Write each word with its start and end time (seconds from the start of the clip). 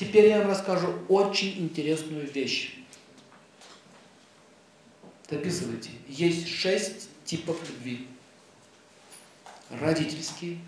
Теперь 0.00 0.28
я 0.28 0.38
вам 0.38 0.48
расскажу 0.48 0.94
очень 1.10 1.58
интересную 1.58 2.26
вещь. 2.26 2.74
Записывайте. 5.28 5.90
Есть 6.08 6.48
шесть 6.48 7.10
типов 7.26 7.60
любви. 7.68 8.08
Родительские, 9.68 10.58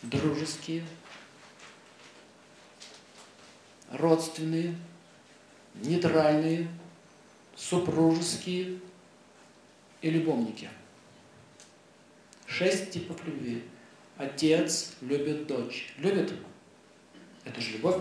дружеские, 0.00 0.86
родственные, 3.90 4.74
нейтральные, 5.74 6.66
супружеские 7.56 8.80
и 10.00 10.08
любовники. 10.08 10.70
Шесть 12.46 12.90
типов 12.90 13.22
любви. 13.26 13.64
Отец 14.16 14.94
любит 15.02 15.46
дочь. 15.46 15.92
Любит? 15.98 16.32
Это 17.44 17.60
же 17.60 17.72
любовь. 17.72 18.00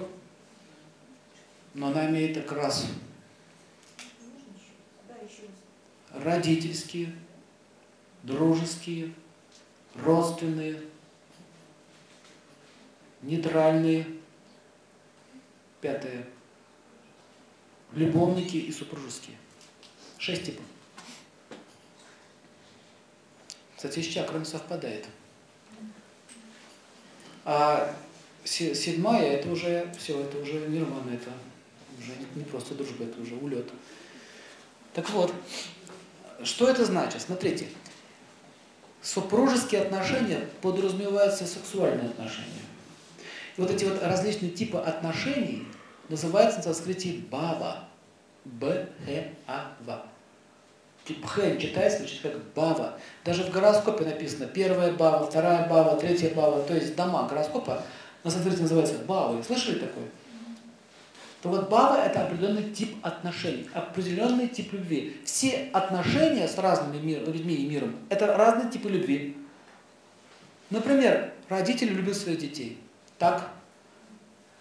Но 1.75 1.87
она 1.87 2.09
имеет 2.09 2.37
окрас. 2.37 2.87
Родительские, 6.13 7.13
дружеские, 8.23 9.13
родственные, 9.93 10.81
нейтральные. 13.21 14.07
Пятое. 15.81 16.25
Любовники 17.91 18.55
и 18.55 18.71
супружеские. 18.71 19.35
Шесть 20.17 20.45
типов. 20.45 20.63
Кстати, 23.75 23.99
с 23.99 24.07
чакрами 24.07 24.45
совпадает. 24.45 25.05
А 27.43 27.93
седьмая, 28.45 29.33
это 29.33 29.51
уже 29.51 29.93
все, 29.97 30.21
это 30.21 30.37
уже 30.37 30.67
нирвана, 30.69 31.11
это 31.11 31.29
уже 31.99 32.11
не 32.35 32.43
просто 32.43 32.75
дружба, 32.75 33.05
это 33.05 33.21
уже 33.21 33.35
улет. 33.35 33.69
Так 34.93 35.09
вот, 35.09 35.33
что 36.43 36.69
это 36.69 36.85
значит? 36.85 37.21
Смотрите, 37.21 37.67
супружеские 39.01 39.81
отношения 39.81 40.47
подразумеваются 40.61 41.45
сексуальные 41.45 42.07
отношения. 42.07 42.49
И 43.57 43.61
вот 43.61 43.71
эти 43.71 43.85
вот 43.85 44.01
различные 44.01 44.51
типы 44.51 44.77
отношений 44.77 45.67
называются 46.09 46.57
на 46.59 46.63
санскрите 46.63 47.23
баба. 47.29 47.87
Б-Х-А-Ва. 48.45 50.05
Бхен 51.07 51.59
читается, 51.59 51.99
звучит 51.99 52.21
как 52.21 52.43
бава. 52.55 52.99
Даже 53.23 53.43
в 53.43 53.51
гороскопе 53.51 54.05
написано 54.05 54.47
первая 54.47 54.91
бава, 54.91 55.27
вторая 55.27 55.67
бава, 55.69 55.99
третья 55.99 56.33
бава. 56.33 56.63
То 56.63 56.73
есть 56.75 56.95
дома 56.95 57.27
гороскопа 57.27 57.83
на 58.23 58.31
санскрите 58.31 58.61
называются 58.61 58.97
бавы. 58.99 59.43
Слышали 59.43 59.79
такое? 59.79 60.05
То 61.45 61.51
вот 61.51 61.69
бава 61.69 61.97
это 61.97 62.23
определенный 62.23 62.71
тип 62.71 62.95
отношений, 63.03 63.69
определенный 63.71 64.47
тип 64.47 64.73
любви. 64.73 65.15
Все 65.25 65.69
отношения 65.73 66.47
с 66.47 66.57
разными 66.57 66.99
мир, 66.99 67.21
людьми 67.23 67.53
и 67.53 67.67
миром 67.67 67.95
это 68.09 68.35
разные 68.35 68.71
типы 68.71 68.89
любви. 68.89 69.37
Например, 70.71 71.33
родители 71.47 71.93
любят 71.93 72.17
своих 72.17 72.39
детей. 72.39 72.79
Так? 73.19 73.47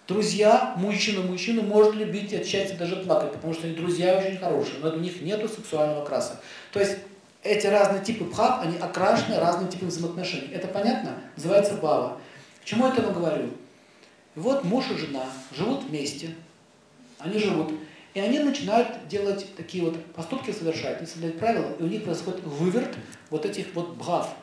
Друзья, 0.07 0.75
мужчина 0.77 1.21
мужчину 1.21 1.63
может 1.63 1.95
любить 1.95 2.31
и 2.33 2.35
от 2.35 2.45
счастья 2.45 2.77
даже 2.77 2.97
плакать, 2.97 3.31
потому 3.31 3.55
что 3.55 3.65
они 3.65 3.75
друзья 3.75 4.19
очень 4.19 4.37
хорошие, 4.37 4.77
но 4.79 4.89
у 4.91 4.99
них 4.99 5.19
нет 5.23 5.41
сексуального 5.51 6.05
краса. 6.05 6.39
То 6.71 6.79
есть 6.79 6.97
эти 7.41 7.65
разные 7.65 8.03
типы 8.03 8.25
бхав, 8.25 8.61
они 8.61 8.77
окрашены 8.77 9.39
разными 9.39 9.71
типами 9.71 9.89
взаимоотношений. 9.89 10.53
Это 10.53 10.67
понятно? 10.67 11.17
Называется 11.35 11.77
бава. 11.77 12.19
К 12.61 12.65
чему 12.65 12.85
я 12.85 12.93
это 12.93 13.01
говорю? 13.11 13.49
Вот 14.35 14.63
муж 14.63 14.85
и 14.91 14.97
жена 14.99 15.23
живут 15.51 15.85
вместе, 15.85 16.35
они 17.19 17.39
живут, 17.39 17.73
и 18.13 18.19
они 18.19 18.39
начинают 18.39 19.07
делать 19.07 19.45
такие 19.55 19.83
вот 19.83 20.03
поступки 20.13 20.51
совершать, 20.51 21.01
не 21.01 21.07
соблюдать 21.07 21.39
правила, 21.39 21.73
и 21.79 21.83
у 21.83 21.87
них 21.87 22.03
происходит 22.03 22.41
выверт 22.43 22.95
вот 23.29 23.45
этих 23.45 23.73
вот 23.73 23.95
бхав. 23.95 24.33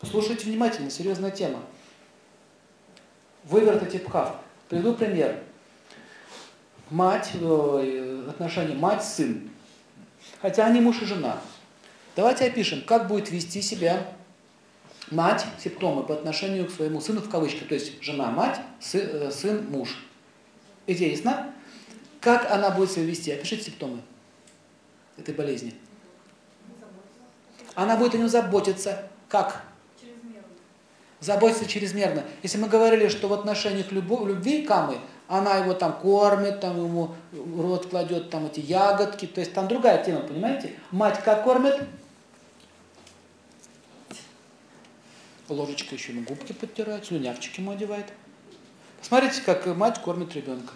Послушайте 0.00 0.46
внимательно, 0.46 0.90
серьезная 0.90 1.30
тема 1.30 1.60
выверт 3.48 3.82
этих 3.82 4.04
пхав. 4.04 4.36
Приведу 4.68 4.94
пример. 4.94 5.42
Мать, 6.90 7.32
отношения 7.34 8.74
мать-сын. 8.74 9.50
Хотя 10.40 10.66
они 10.66 10.80
муж 10.80 11.02
и 11.02 11.06
жена. 11.06 11.38
Давайте 12.16 12.46
опишем, 12.46 12.82
как 12.82 13.08
будет 13.08 13.30
вести 13.30 13.62
себя 13.62 14.06
мать, 15.10 15.44
симптомы 15.62 16.02
по 16.02 16.14
отношению 16.14 16.66
к 16.66 16.70
своему 16.70 17.00
сыну 17.00 17.20
в 17.20 17.30
кавычках. 17.30 17.68
То 17.68 17.74
есть 17.74 18.02
жена, 18.02 18.30
мать, 18.30 18.60
э, 18.92 19.30
сын, 19.30 19.66
муж. 19.70 19.96
Идея 20.88 21.12
ясна? 21.12 21.54
Как 22.20 22.50
она 22.50 22.70
будет 22.70 22.90
себя 22.90 23.04
вести? 23.04 23.30
Опишите 23.30 23.66
симптомы 23.66 24.02
этой 25.16 25.32
болезни. 25.32 25.74
Она 27.76 27.96
будет 27.96 28.14
о 28.14 28.18
нем 28.18 28.28
заботиться. 28.28 29.08
Как? 29.28 29.62
заботиться 31.20 31.66
чрезмерно. 31.66 32.24
Если 32.42 32.58
мы 32.58 32.68
говорили, 32.68 33.08
что 33.08 33.28
в 33.28 33.32
отношениях 33.32 33.92
любовь, 33.92 34.28
любви 34.28 34.62
камы, 34.62 34.98
она 35.26 35.56
его 35.56 35.74
там 35.74 35.98
кормит, 35.98 36.60
там 36.60 36.78
ему 36.78 37.14
рот 37.32 37.86
кладет 37.86 38.30
там 38.30 38.46
эти 38.46 38.60
ягодки, 38.60 39.26
то 39.26 39.40
есть 39.40 39.52
там 39.52 39.68
другая 39.68 40.02
тема, 40.02 40.20
понимаете? 40.20 40.72
Мать 40.90 41.22
как 41.24 41.44
кормит? 41.44 41.80
Ложечка 45.48 45.94
еще 45.94 46.12
ему 46.12 46.22
губки 46.22 46.52
подтирает, 46.52 47.06
слюнявчики 47.06 47.60
ему 47.60 47.72
одевает. 47.72 48.06
Посмотрите, 49.00 49.42
как 49.44 49.66
мать 49.66 50.00
кормит 50.02 50.34
ребенка. 50.34 50.72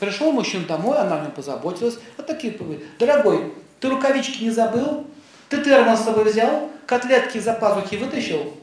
Пришел 0.00 0.32
мужчина 0.32 0.66
домой, 0.66 0.98
она 0.98 1.20
о 1.20 1.22
нем 1.22 1.32
позаботилась. 1.32 1.98
Вот 2.16 2.26
такие 2.26 2.58
Дорогой, 2.98 3.54
ты 3.80 3.88
рукавички 3.88 4.42
не 4.42 4.50
забыл? 4.50 5.06
Ты 5.48 5.62
термос 5.62 6.00
с 6.00 6.04
собой 6.04 6.24
взял? 6.24 6.70
Котлетки 6.86 7.36
из-за 7.38 7.52
пазухи 7.54 7.96
вытащил? 7.96 8.54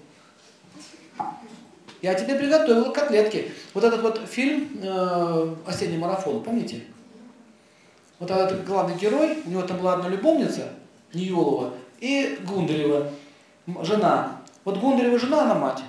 Я 2.02 2.14
тебе 2.14 2.36
приготовила 2.36 2.92
котлетки. 2.92 3.52
Вот 3.74 3.84
этот 3.84 4.02
вот 4.02 4.22
фильм 4.30 4.70
э, 4.82 5.56
«Осенний 5.66 5.98
марафон», 5.98 6.44
помните? 6.44 6.84
Вот 8.20 8.32
этот 8.32 8.66
главный 8.66 8.96
герой, 8.96 9.38
у 9.46 9.50
него 9.50 9.62
там 9.64 9.78
была 9.78 9.94
одна 9.94 10.10
любовница, 10.10 10.70
Ниелова, 11.14 11.74
и 12.00 12.38
Гундарева, 12.46 13.12
жена. 13.82 14.42
Вот 14.66 14.78
Гундарева 14.78 15.20
жена, 15.20 15.44
она 15.44 15.56
мать. 15.56 15.82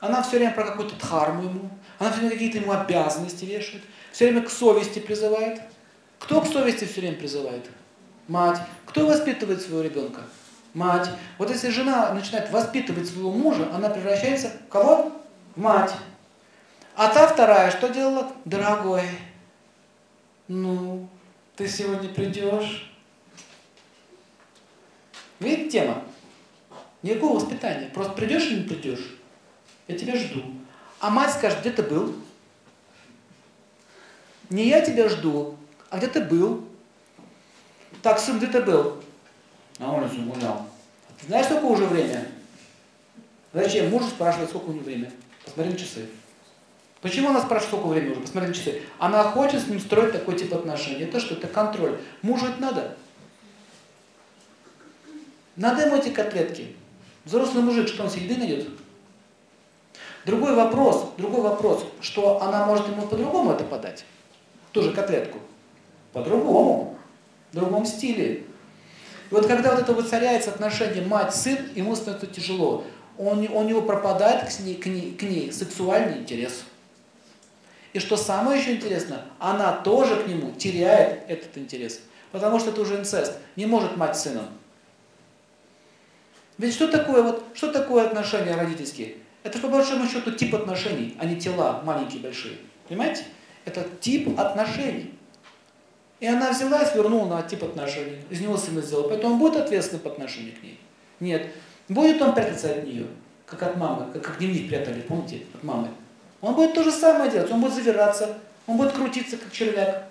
Она 0.00 0.22
все 0.22 0.38
время 0.38 0.52
про 0.52 0.64
какую-то 0.64 0.96
дхарму 0.96 1.42
ему, 1.42 1.70
она 1.98 2.10
все 2.10 2.20
время 2.20 2.32
какие-то 2.32 2.58
ему 2.58 2.72
обязанности 2.72 3.44
вешает, 3.44 3.82
все 4.12 4.26
время 4.26 4.46
к 4.46 4.50
совести 4.50 4.98
призывает. 4.98 5.60
Кто 6.18 6.40
к 6.40 6.46
совести 6.46 6.84
все 6.84 7.00
время 7.00 7.16
призывает? 7.16 7.68
Мать. 8.28 8.60
Кто 8.86 9.06
воспитывает 9.06 9.62
своего 9.62 9.82
ребенка? 9.82 10.22
мать. 10.74 11.10
Вот 11.36 11.50
если 11.50 11.68
жена 11.70 12.12
начинает 12.12 12.50
воспитывать 12.50 13.08
своего 13.08 13.32
мужа, 13.32 13.68
она 13.74 13.90
превращается 13.90 14.50
в 14.66 14.68
кого? 14.70 15.12
В 15.54 15.60
мать. 15.60 15.92
А 16.94 17.08
та 17.08 17.26
вторая 17.26 17.70
что 17.70 17.88
делала? 17.88 18.32
Дорогой, 18.44 19.02
ну, 20.48 21.08
ты 21.56 21.68
сегодня 21.68 22.08
придешь? 22.08 22.92
Видите 25.40 25.70
тема? 25.70 26.02
Никакого 27.02 27.36
воспитания. 27.36 27.90
Просто 27.94 28.12
придешь 28.14 28.46
или 28.46 28.62
не 28.62 28.68
придешь? 28.68 29.17
Я 29.88 29.96
тебя 29.96 30.16
жду. 30.16 30.42
А 31.00 31.10
мать 31.10 31.32
скажет, 31.32 31.60
где 31.60 31.70
ты 31.70 31.82
был? 31.82 32.14
Не 34.50 34.68
я 34.68 34.80
тебя 34.80 35.08
жду, 35.08 35.56
а 35.90 35.98
где 35.98 36.06
ты 36.06 36.20
был? 36.20 36.64
Так, 38.02 38.18
сын, 38.18 38.38
где 38.38 38.46
ты 38.46 38.62
был? 38.62 39.02
На 39.78 39.92
улицу 39.92 40.22
гулял. 40.22 40.66
Знаешь, 41.26 41.46
сколько 41.46 41.64
уже 41.64 41.86
время? 41.86 42.28
Зачем? 43.52 43.90
Муж 43.90 44.04
спрашивает, 44.04 44.50
сколько 44.50 44.66
у 44.66 44.72
него 44.72 44.84
время. 44.84 45.10
Посмотри 45.44 45.72
на 45.72 45.78
часы. 45.78 46.08
Почему 47.00 47.30
она 47.30 47.40
спрашивает, 47.40 47.74
сколько 47.74 47.86
времени 47.86 48.12
уже? 48.12 48.20
Посмотри 48.20 48.48
на 48.48 48.54
часы. 48.54 48.82
Она 48.98 49.22
хочет 49.24 49.62
с 49.62 49.68
ним 49.68 49.80
строить 49.80 50.12
такой 50.12 50.36
тип 50.36 50.52
отношений. 50.52 51.04
Это 51.04 51.20
что? 51.20 51.34
Это 51.34 51.46
контроль. 51.46 51.98
Мужу 52.22 52.46
это 52.46 52.60
надо. 52.60 52.96
Надо 55.56 55.86
ему 55.86 55.96
эти 55.96 56.10
котлетки. 56.10 56.76
Взрослый 57.24 57.62
мужик, 57.62 57.88
что 57.88 58.04
он 58.04 58.10
себе 58.10 58.26
еды 58.26 58.36
найдет? 58.36 58.68
Другой 60.28 60.54
вопрос, 60.54 61.06
другой 61.16 61.40
вопрос, 61.40 61.86
что 62.02 62.42
она 62.42 62.66
может 62.66 62.86
ему 62.86 63.06
по-другому 63.06 63.52
это 63.52 63.64
подать. 63.64 64.04
Ту 64.72 64.82
же 64.82 64.92
котлетку. 64.92 65.38
По-другому. 66.12 66.98
В 67.50 67.56
другом 67.56 67.86
стиле. 67.86 68.34
И 68.34 68.44
вот 69.30 69.46
когда 69.46 69.70
вот 69.70 69.80
это 69.80 69.94
воцаряется 69.94 70.50
отношение 70.50 71.02
мать-сын, 71.02 71.70
ему 71.74 71.96
становится 71.96 72.26
тяжело. 72.26 72.84
Он, 73.16 73.38
у 73.38 73.62
него 73.62 73.80
пропадает 73.80 74.52
к 74.52 74.60
ней, 74.60 74.74
к, 74.74 74.84
ней, 74.84 75.14
к 75.14 75.22
ней 75.22 75.50
сексуальный 75.50 76.18
интерес. 76.18 76.64
И 77.94 77.98
что 77.98 78.18
самое 78.18 78.60
еще 78.60 78.74
интересно, 78.74 79.22
она 79.38 79.72
тоже 79.72 80.24
к 80.24 80.26
нему 80.28 80.52
теряет 80.52 81.22
этот 81.26 81.56
интерес. 81.56 82.00
Потому 82.32 82.60
что 82.60 82.68
это 82.68 82.82
уже 82.82 82.96
инцест. 82.96 83.32
Не 83.56 83.64
может 83.64 83.96
мать 83.96 84.18
сыном. 84.18 84.44
Ведь 86.58 86.74
что 86.74 86.86
такое, 86.86 87.22
вот, 87.22 87.44
что 87.54 87.72
такое 87.72 88.04
отношения 88.04 88.54
родительские? 88.54 89.16
Это 89.42 89.58
по 89.58 89.68
большому 89.68 90.06
счету 90.06 90.32
тип 90.32 90.54
отношений, 90.54 91.16
а 91.18 91.24
не 91.24 91.36
тела 91.36 91.82
маленькие, 91.84 92.22
большие. 92.22 92.56
Понимаете? 92.88 93.24
Это 93.64 93.86
тип 94.00 94.38
отношений. 94.38 95.14
И 96.20 96.26
она 96.26 96.50
взяла 96.50 96.82
и 96.82 96.86
свернула 96.86 97.36
на 97.36 97.42
тип 97.42 97.62
отношений. 97.62 98.18
Из 98.28 98.40
него 98.40 98.56
сына 98.56 98.82
сделала. 98.82 99.08
Поэтому 99.08 99.34
он 99.34 99.38
будет 99.38 99.56
ответственным 99.56 100.02
по 100.02 100.10
отношению 100.10 100.54
к 100.58 100.62
ней. 100.62 100.80
Нет. 101.20 101.46
Будет 101.88 102.20
он 102.20 102.34
прятаться 102.34 102.70
от 102.70 102.84
нее, 102.84 103.06
как 103.46 103.62
от 103.62 103.76
мамы, 103.76 104.12
как, 104.12 104.22
как 104.22 104.38
дневник 104.38 104.68
прятали, 104.68 105.00
помните, 105.00 105.42
от 105.54 105.62
мамы. 105.62 105.88
Он 106.40 106.54
будет 106.54 106.74
то 106.74 106.82
же 106.82 106.90
самое 106.90 107.30
делать. 107.30 107.50
Он 107.50 107.60
будет 107.60 107.74
завираться, 107.74 108.36
он 108.66 108.76
будет 108.76 108.92
крутиться, 108.92 109.36
как 109.36 109.52
червяк. 109.52 110.08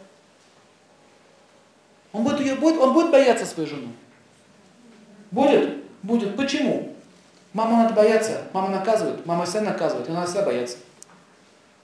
Он 2.14 2.24
будет, 2.24 2.40
ее, 2.40 2.56
будет, 2.56 2.78
он 2.80 2.94
будет 2.94 3.12
бояться 3.12 3.46
свою 3.46 3.68
жену. 3.68 3.90
Будет? 5.30 5.84
Будет. 6.02 6.36
Почему? 6.36 6.96
Мама 7.58 7.78
надо 7.78 7.96
бояться, 7.96 8.44
мама 8.54 8.70
наказывает, 8.70 9.26
мама 9.26 9.48
себя 9.48 9.62
наказывает, 9.62 10.08
и 10.08 10.12
надо 10.12 10.32
себя 10.32 10.44
бояться. 10.44 10.78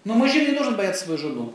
Но 0.03 0.13
мужчине 0.13 0.51
не 0.51 0.59
нужно 0.59 0.77
бояться 0.77 1.05
свою 1.05 1.17
жену. 1.17 1.53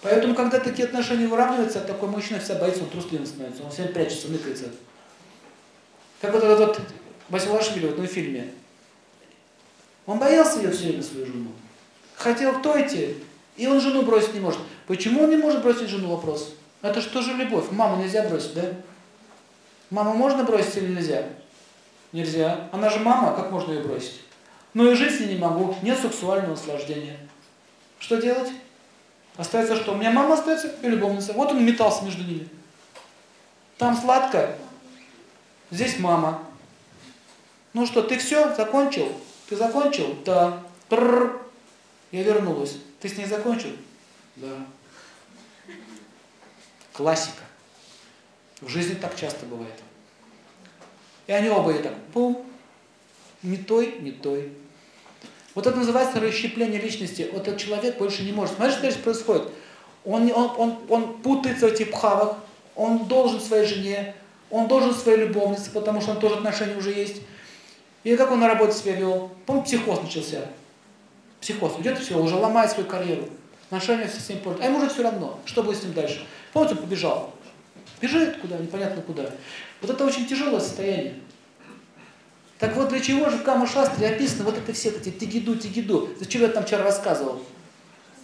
Поэтому, 0.00 0.34
когда 0.34 0.58
такие 0.58 0.88
отношения 0.88 1.26
выравниваются, 1.26 1.80
такой 1.80 2.08
мужчина 2.08 2.40
всегда 2.40 2.60
боится, 2.60 2.84
он 2.84 2.88
трусливым 2.88 3.26
становится, 3.26 3.64
он 3.64 3.70
всегда 3.70 3.92
прячется, 3.92 4.28
ныкается. 4.28 4.70
Как 6.22 6.32
вот 6.32 6.42
этот 6.42 6.58
вот 6.58 6.80
Басилашвили 7.28 7.88
в 7.88 7.90
одном 7.90 8.06
фильме. 8.06 8.50
Он 10.06 10.18
боялся 10.18 10.60
ее 10.60 10.70
все 10.70 10.84
время, 10.84 11.02
свою 11.02 11.26
жену. 11.26 11.50
Хотел 12.14 12.58
кто 12.60 12.80
идти, 12.80 13.18
и 13.58 13.66
он 13.66 13.78
жену 13.78 14.04
бросить 14.04 14.32
не 14.32 14.40
может. 14.40 14.60
Почему 14.86 15.24
он 15.24 15.28
не 15.28 15.36
может 15.36 15.60
бросить 15.60 15.90
жену, 15.90 16.08
вопрос? 16.08 16.54
Это 16.80 17.02
что 17.02 17.20
же 17.20 17.34
любовь? 17.34 17.70
Маму 17.72 18.02
нельзя 18.02 18.26
бросить, 18.26 18.54
да? 18.54 18.72
Маму 19.90 20.14
можно 20.14 20.44
бросить 20.44 20.76
или 20.76 20.94
нельзя? 20.94 21.24
Нельзя. 22.12 22.68
Она 22.72 22.90
же 22.90 22.98
мама, 23.00 23.34
как 23.34 23.50
можно 23.50 23.72
ее 23.72 23.82
бросить? 23.82 24.20
Но 24.74 24.90
и 24.90 24.94
жить 24.94 25.16
с 25.16 25.20
ней 25.20 25.34
не 25.34 25.38
могу, 25.38 25.74
нет 25.82 25.98
сексуального 25.98 26.50
наслаждения. 26.50 27.18
Что 27.98 28.16
делать? 28.16 28.50
Остается 29.36 29.76
что? 29.76 29.92
У 29.92 29.96
меня 29.96 30.10
мама 30.10 30.34
остается 30.34 30.68
и 30.82 30.88
любовница. 30.88 31.32
Вот 31.32 31.50
он 31.50 31.64
метался 31.64 32.04
между 32.04 32.24
ними. 32.24 32.48
Там 33.78 33.96
сладко, 33.96 34.56
здесь 35.70 35.98
мама. 35.98 36.42
Ну 37.74 37.86
что, 37.86 38.02
ты 38.02 38.18
все, 38.18 38.54
закончил? 38.54 39.12
Ты 39.48 39.56
закончил? 39.56 40.16
Да. 40.24 40.62
Трррр. 40.88 41.42
Я 42.10 42.22
вернулась. 42.22 42.78
Ты 43.00 43.08
с 43.08 43.16
ней 43.16 43.26
закончил? 43.26 43.70
Да. 44.36 44.66
Классика. 46.92 47.42
В 48.60 48.68
жизни 48.68 48.94
так 48.94 49.16
часто 49.16 49.46
бывает. 49.46 49.74
И 51.26 51.32
они 51.32 51.48
оба 51.48 51.72
и 51.72 51.82
так, 51.82 51.92
пум, 52.12 52.46
не 53.42 53.56
той, 53.56 53.96
не 54.00 54.12
той. 54.12 54.52
Вот 55.54 55.66
это 55.66 55.76
называется 55.76 56.20
расщепление 56.20 56.80
личности. 56.80 57.28
Вот 57.32 57.48
этот 57.48 57.60
человек 57.60 57.98
больше 57.98 58.22
не 58.22 58.32
может. 58.32 58.56
Смотрите, 58.56 58.78
что 58.78 58.90
здесь 58.90 59.02
происходит? 59.02 59.48
Он, 60.04 60.30
он, 60.32 60.52
он, 60.56 60.78
он 60.88 61.22
путается 61.22 61.68
в 61.68 61.72
этих 61.72 61.90
пхавах, 61.90 62.36
он 62.74 63.06
должен 63.06 63.40
своей 63.40 63.66
жене, 63.66 64.14
он 64.50 64.68
должен 64.68 64.94
своей 64.94 65.18
любовнице, 65.18 65.70
потому 65.70 66.00
что 66.00 66.12
он 66.12 66.20
тоже 66.20 66.36
отношения 66.36 66.76
уже 66.76 66.92
есть. 66.92 67.22
И 68.04 68.16
как 68.16 68.30
он 68.30 68.40
на 68.40 68.48
работе 68.48 68.72
себя 68.72 68.92
вел? 68.92 69.30
Помните, 69.46 69.78
психоз 69.78 70.02
начался. 70.02 70.46
Психоз. 71.40 71.72
Идет 71.80 71.98
все, 71.98 72.16
уже 72.18 72.36
ломает 72.36 72.70
свою 72.70 72.88
карьеру. 72.88 73.28
Отношения 73.66 74.06
со 74.06 74.20
всеми 74.20 74.38
портят. 74.38 74.62
А 74.62 74.66
ему 74.66 74.78
уже 74.78 74.90
все 74.90 75.02
равно, 75.02 75.40
что 75.44 75.62
будет 75.62 75.78
с 75.78 75.82
ним 75.82 75.92
дальше. 75.92 76.24
Помните, 76.52 76.76
он 76.76 76.82
побежал. 76.82 77.32
Бежит 78.00 78.38
куда, 78.38 78.58
непонятно 78.58 79.02
куда. 79.02 79.30
Вот 79.80 79.90
это 79.90 80.04
очень 80.04 80.26
тяжелое 80.26 80.60
состояние. 80.60 81.14
Так 82.58 82.74
вот, 82.74 82.88
для 82.88 83.00
чего 83.00 83.28
же 83.28 83.36
в 83.36 83.42
Кама 83.42 83.66
Шастре 83.66 84.08
описано 84.08 84.44
вот 84.44 84.56
это 84.56 84.72
все 84.72 84.90
эти 84.90 85.10
тигиду, 85.10 85.56
тигиду? 85.56 86.10
Зачем 86.18 86.42
я 86.42 86.48
там 86.48 86.64
вчера 86.64 86.82
рассказывал? 86.82 87.42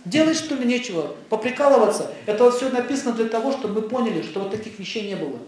Делать 0.04 0.36
что 0.36 0.54
ли 0.54 0.64
нечего? 0.64 1.14
Поприкалываться? 1.28 2.10
Это 2.26 2.44
вот 2.44 2.56
все 2.56 2.70
написано 2.70 3.12
для 3.12 3.28
того, 3.28 3.52
чтобы 3.52 3.82
мы 3.82 3.88
поняли, 3.88 4.22
что 4.22 4.40
вот 4.40 4.50
таких 4.50 4.78
вещей 4.78 5.06
не 5.06 5.16
было. 5.16 5.38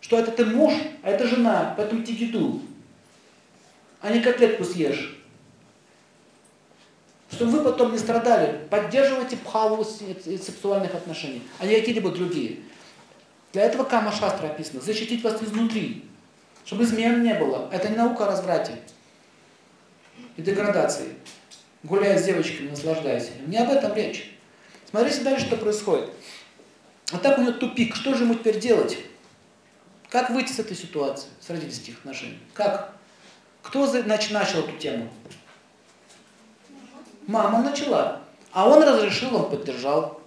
Что 0.00 0.18
это 0.18 0.32
ты 0.32 0.44
муж, 0.44 0.74
а 1.02 1.10
это 1.10 1.26
жена, 1.26 1.74
поэтому 1.76 2.02
тигиду. 2.02 2.60
А 4.00 4.10
не 4.10 4.20
котлетку 4.20 4.64
съешь. 4.64 5.16
Чтобы 7.30 7.52
вы 7.52 7.64
потом 7.64 7.92
не 7.92 7.98
страдали. 7.98 8.66
Поддерживайте 8.68 9.36
пхаву 9.36 9.84
сексуальных 9.84 10.94
отношений, 10.94 11.42
а 11.58 11.66
не 11.66 11.76
какие-либо 11.76 12.10
другие. 12.10 12.58
Для 13.52 13.62
этого 13.62 13.84
Кама 13.84 14.12
Шастра 14.12 14.46
описано. 14.46 14.80
Защитить 14.80 15.22
вас 15.22 15.42
изнутри. 15.42 16.04
Чтобы 16.64 16.84
измен 16.84 17.22
не 17.22 17.34
было. 17.34 17.68
Это 17.72 17.88
не 17.88 17.96
наука 17.96 18.24
о 18.24 18.28
разврате 18.28 18.78
и 20.36 20.42
деградации. 20.42 21.14
Гуляя 21.82 22.18
с 22.18 22.24
девочками, 22.24 22.70
наслаждайся. 22.70 23.32
Не 23.46 23.58
об 23.58 23.70
этом 23.70 23.94
речь. 23.94 24.32
Смотрите 24.88 25.22
дальше, 25.22 25.46
что 25.46 25.56
происходит. 25.56 26.10
А 27.12 27.18
так 27.18 27.38
у 27.38 27.42
него 27.42 27.52
тупик. 27.52 27.96
Что 27.96 28.14
же 28.14 28.24
ему 28.24 28.34
теперь 28.34 28.58
делать? 28.58 28.98
Как 30.08 30.30
выйти 30.30 30.52
с 30.52 30.58
этой 30.58 30.76
ситуации, 30.76 31.28
с 31.40 31.50
родительских 31.50 31.98
отношений? 31.98 32.38
Как? 32.54 32.94
Кто 33.62 33.86
начал 33.86 34.60
эту 34.60 34.76
тему? 34.78 35.10
Мама 37.26 37.62
начала. 37.62 38.20
А 38.52 38.68
он 38.68 38.82
разрешил, 38.82 39.34
он 39.34 39.50
поддержал. 39.50 40.21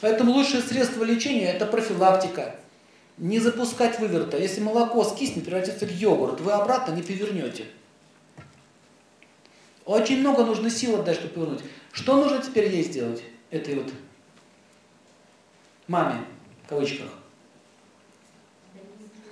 Поэтому 0.00 0.32
лучшее 0.32 0.62
средство 0.62 1.02
лечения– 1.02 1.52
это 1.52 1.66
профилактика. 1.66 2.54
Не 3.16 3.40
запускать 3.40 3.98
выверта. 3.98 4.38
Если 4.38 4.60
молоко 4.60 5.02
скиснет, 5.04 5.44
превратится 5.44 5.86
в 5.86 5.90
йогурт, 5.90 6.40
вы 6.40 6.52
обратно 6.52 6.92
не 6.92 7.02
повернете. 7.02 7.66
Очень 9.84 10.20
много 10.20 10.44
нужно 10.44 10.70
сил 10.70 11.00
отдать, 11.00 11.16
чтобы 11.16 11.34
повернуть. 11.34 11.62
Что 11.92 12.16
нужно 12.16 12.40
теперь 12.40 12.72
ей 12.72 12.84
сделать? 12.84 13.22
Этой 13.50 13.76
вот 13.76 13.90
маме, 15.88 16.20
в 16.64 16.68
кавычках. 16.68 17.08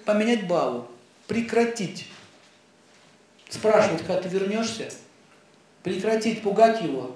Поменять 0.04 0.48
балу. 0.48 0.88
Прекратить. 1.26 2.08
Спрашивать, 3.48 4.00
когда 4.00 4.22
ты 4.22 4.28
вернешься. 4.28 4.88
Прекратить 5.82 6.42
пугать 6.42 6.82
его. 6.82 7.14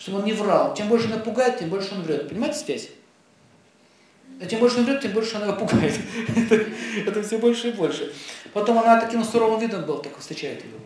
Чтобы 0.00 0.18
он 0.18 0.24
не 0.24 0.32
врал. 0.32 0.74
Чем 0.74 0.88
больше 0.88 1.08
напугает, 1.08 1.58
тем 1.58 1.68
больше 1.68 1.94
он 1.94 2.02
врет. 2.02 2.28
Понимаете 2.28 2.58
связь? 2.58 2.88
А 4.40 4.46
чем 4.46 4.58
больше 4.58 4.78
он 4.78 4.86
врет, 4.86 5.02
тем 5.02 5.12
больше 5.12 5.36
она 5.36 5.46
его 5.46 5.56
пугает. 5.56 5.94
это, 6.36 6.64
это 7.06 7.22
все 7.22 7.36
больше 7.36 7.68
и 7.68 7.72
больше. 7.72 8.10
Потом 8.54 8.78
она 8.78 8.98
таким 8.98 9.22
суровым 9.22 9.60
видом 9.60 9.84
был, 9.84 9.98
так 9.98 10.18
встречает 10.18 10.64
его. 10.64 10.78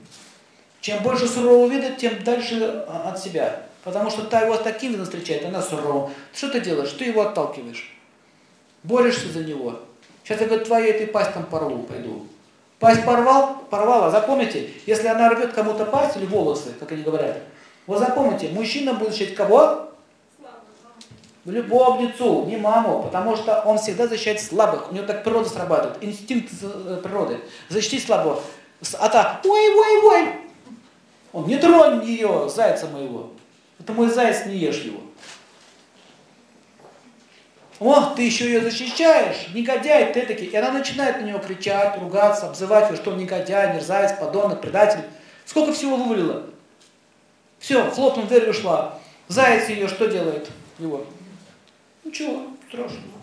Чем 0.80 1.00
больше 1.04 1.28
сурового 1.28 1.70
вида, 1.70 1.92
тем 1.92 2.24
дальше 2.24 2.84
а, 2.88 3.12
от 3.12 3.20
себя. 3.20 3.62
Потому 3.84 4.10
что 4.10 4.22
та 4.22 4.40
его 4.40 4.56
таким 4.56 4.90
видом 4.90 5.04
встречает, 5.04 5.44
она 5.44 5.62
суровым. 5.62 6.10
Что 6.32 6.50
ты 6.50 6.60
делаешь? 6.60 6.90
Ты 6.90 7.04
его 7.04 7.22
отталкиваешь. 7.22 7.96
Борешься 8.82 9.28
за 9.28 9.44
него. 9.44 9.78
Сейчас 10.24 10.40
я 10.40 10.48
говорю, 10.48 10.64
твоей 10.64 10.90
этой 10.90 11.06
пасть 11.06 11.32
там 11.32 11.46
порву, 11.46 11.84
пойду. 11.84 12.26
Пасть 12.80 13.04
порвал, 13.04 13.64
порвала. 13.70 14.10
Запомните, 14.10 14.70
если 14.86 15.06
она 15.06 15.30
рвет 15.30 15.52
кому-то 15.52 15.86
пасть 15.86 16.16
или 16.16 16.26
волосы, 16.26 16.72
как 16.80 16.90
они 16.90 17.02
говорят, 17.02 17.38
вот 17.86 17.98
запомните, 17.98 18.48
мужчина 18.48 18.94
будет 18.94 19.10
защищать 19.10 19.34
кого? 19.34 19.84
любовницу, 21.44 22.46
не 22.46 22.56
маму, 22.56 23.02
потому 23.02 23.36
что 23.36 23.60
он 23.66 23.78
всегда 23.78 24.06
защищает 24.06 24.40
слабых. 24.40 24.90
У 24.90 24.94
него 24.94 25.06
так 25.06 25.24
природа 25.24 25.48
срабатывает, 25.48 26.02
инстинкт 26.02 26.50
э, 26.62 27.00
природы. 27.02 27.40
Защитить 27.68 28.06
слабого. 28.06 28.40
А 28.98 29.08
та, 29.08 29.40
ой, 29.44 29.74
ой, 29.74 30.04
ой, 30.04 30.28
он, 31.32 31.46
не 31.46 31.56
тронь 31.56 32.04
ее, 32.04 32.48
зайца 32.48 32.86
моего. 32.86 33.30
Это 33.78 33.92
мой 33.92 34.08
заяц, 34.08 34.46
не 34.46 34.56
ешь 34.56 34.82
его. 34.82 35.00
О, 37.80 38.14
ты 38.14 38.22
еще 38.22 38.46
ее 38.46 38.60
защищаешь, 38.60 39.48
негодяй 39.52 40.12
ты 40.12 40.24
таки. 40.24 40.44
И 40.44 40.56
она 40.56 40.70
начинает 40.70 41.20
на 41.20 41.26
него 41.26 41.40
кричать, 41.40 41.98
ругаться, 42.00 42.46
обзывать 42.46 42.86
его, 42.86 42.96
что 42.96 43.10
он 43.10 43.18
негодяй, 43.18 43.74
мерзавец, 43.74 44.12
подонок, 44.12 44.60
предатель. 44.60 45.00
Сколько 45.44 45.72
всего 45.72 45.96
вывалило. 45.96 46.44
Все, 47.64 47.90
хлопнув 47.90 48.28
дверь 48.28 48.50
ушла. 48.50 48.98
Заяц 49.28 49.70
ее 49.70 49.88
что 49.88 50.06
делает? 50.06 50.50
Его. 50.78 51.06
Ничего 52.04 52.48
страшного. 52.68 53.22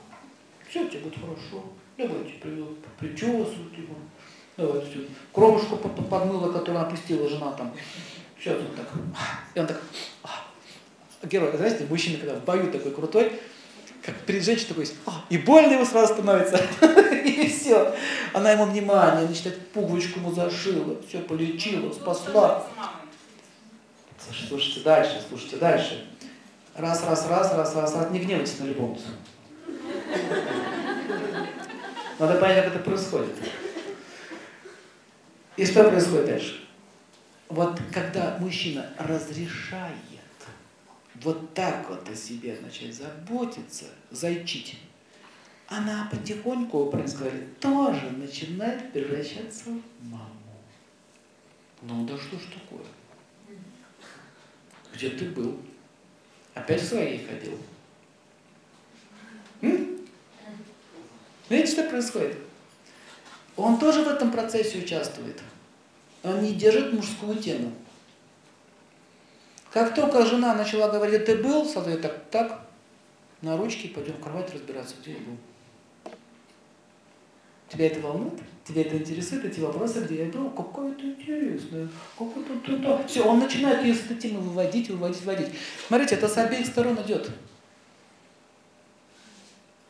Все 0.68 0.88
тебе 0.88 1.02
будет 1.02 1.14
хорошо. 1.14 1.64
Давайте 1.96 2.34
причесывают 3.00 3.78
его. 3.78 3.94
Давайте 4.58 4.88
все. 4.90 5.00
Кровушку 5.32 5.76
подмыла, 5.78 6.52
которую 6.52 6.82
опустила 6.82 7.30
жена 7.30 7.52
там. 7.52 7.72
Сейчас 8.40 8.58
он 8.58 8.76
так. 8.76 8.88
И 9.54 9.60
он 9.60 9.68
так. 9.68 9.80
Герой, 11.22 11.56
знаете, 11.56 11.86
мужчина, 11.88 12.18
когда 12.18 12.34
в 12.34 12.44
бою 12.44 12.72
такой 12.72 12.92
крутой, 12.94 13.34
как 14.02 14.16
перед 14.22 14.44
женщиной 14.44 14.70
такой, 14.70 14.88
а, 15.06 15.24
и 15.30 15.38
больно 15.38 15.74
ему 15.74 15.86
сразу 15.86 16.16
становится. 16.16 16.60
и 17.24 17.48
все. 17.48 17.94
Она 18.34 18.54
ему 18.54 18.66
внимание, 18.66 19.28
начинает 19.28 19.68
пуговичку 19.68 20.20
ему 20.20 20.32
зашила, 20.32 21.00
все 21.08 21.20
полечила, 21.20 21.94
спасла. 21.94 22.66
Слушайте 24.48 24.82
дальше, 24.82 25.24
слушайте 25.28 25.58
дальше. 25.58 26.08
Раз, 26.76 27.04
раз, 27.04 27.28
раз, 27.28 27.54
раз, 27.54 27.76
раз, 27.76 27.96
раз. 27.96 28.12
Не 28.12 28.20
гневайтесь 28.20 28.60
на 28.60 28.66
любовницу. 28.66 29.08
Надо 32.20 32.40
понять, 32.40 32.64
как 32.64 32.76
это 32.76 32.84
происходит. 32.84 33.36
И 35.58 35.66
что 35.66 35.90
происходит 35.90 36.26
дальше? 36.28 36.68
Вот 37.50 37.80
когда 37.92 38.38
мужчина 38.40 38.94
разрешает 38.98 39.96
вот 41.16 41.54
так 41.54 41.90
вот 41.90 42.08
о 42.10 42.16
себе 42.16 42.58
начать 42.62 42.96
заботиться, 42.96 43.86
зайчить, 44.12 44.80
она 45.68 46.08
потихоньку, 46.12 46.88
происходит, 46.88 47.60
тоже 47.60 48.10
начинает 48.12 48.92
превращаться 48.94 49.70
в 49.70 50.06
маму. 50.06 50.30
Ну 51.82 52.06
да 52.06 52.18
что 52.18 52.38
ж 52.38 52.42
такое? 52.54 52.86
Где 54.94 55.10
ты 55.10 55.26
был? 55.26 55.58
Опять 56.54 56.82
в 56.82 56.88
своей 56.88 57.26
ходил? 57.26 57.58
М? 59.62 59.98
Видите, 61.50 61.72
что 61.72 61.90
происходит? 61.90 62.38
Он 63.56 63.78
тоже 63.80 64.04
в 64.04 64.08
этом 64.08 64.32
процессе 64.32 64.80
участвует. 64.80 65.42
Он 66.24 66.42
не 66.42 66.54
держит 66.54 66.94
мужскую 66.94 67.38
тему. 67.38 67.74
Как 69.72 69.96
только 69.96 70.26
жена 70.26 70.54
начала 70.54 70.90
говорить, 70.90 71.26
ты 71.26 71.36
был, 71.38 71.66
сразу 71.66 71.98
так, 71.98 72.26
так, 72.30 72.66
на 73.42 73.56
ручки, 73.58 73.88
пойдем 73.88 74.14
в 74.14 74.20
кровать 74.20 74.54
разбираться, 74.54 74.96
где 75.02 75.14
я 75.14 75.20
был. 75.20 75.38
Тебя 77.72 77.88
это 77.88 78.02
волнует? 78.02 78.34
Тебя 78.66 78.82
это 78.82 78.98
интересует, 78.98 79.46
эти 79.46 79.62
вопросы, 79.62 80.02
где 80.02 80.26
я 80.26 80.32
был? 80.32 80.50
Какое 80.50 80.92
это 80.92 81.04
интересное, 81.04 81.88
какое-то 82.18 82.78
то, 82.78 83.08
Все, 83.08 83.24
он 83.24 83.40
начинает 83.40 83.84
ее 83.84 83.96
с 83.96 84.02
этой 84.02 84.18
темы 84.18 84.42
выводить, 84.42 84.90
выводить, 84.90 85.22
выводить. 85.22 85.48
Смотрите, 85.88 86.16
это 86.16 86.28
с 86.28 86.38
обеих 86.38 86.68
сторон 86.68 87.02
идет. 87.02 87.32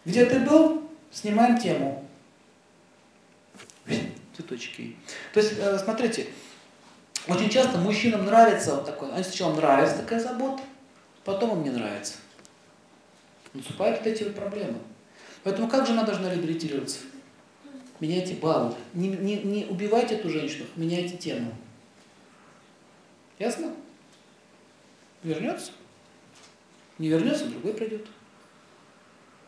Где 0.05 0.25
ты 0.25 0.39
был? 0.39 0.89
Снимаем 1.11 1.57
тему. 1.57 2.07
Цветочки. 4.38 4.95
То 5.33 5.39
есть, 5.39 5.53
э, 5.57 5.77
смотрите, 5.79 6.27
очень 7.27 7.50
часто 7.50 7.77
мужчинам 7.77 8.25
нравится 8.25 8.75
вот 8.75 8.85
такой, 8.85 9.11
они 9.11 9.23
сначала 9.23 9.55
нравится 9.55 9.97
такая 9.97 10.19
забота, 10.19 10.61
потом 11.25 11.57
им 11.57 11.63
не 11.63 11.71
нравится. 11.71 12.13
Наступают 13.53 13.97
вот 13.97 14.07
эти 14.07 14.23
проблемы. 14.29 14.77
Поэтому 15.43 15.67
как 15.67 15.85
жена 15.85 16.03
должна 16.03 16.29
реабилитироваться? 16.29 17.00
Меняйте 18.01 18.34
баллы. 18.34 18.75
Не, 18.96 19.10
не, 19.10 19.38
не 19.43 19.65
убивайте 19.65 20.15
эту 20.15 20.29
женщину, 20.29 20.65
меняйте 20.75 21.17
тему. 21.17 21.53
Ясно? 23.38 23.74
Вернется? 25.24 25.72
Не 26.98 27.10
вернется, 27.10 27.46
другой 27.46 27.75
придет. 27.75 28.08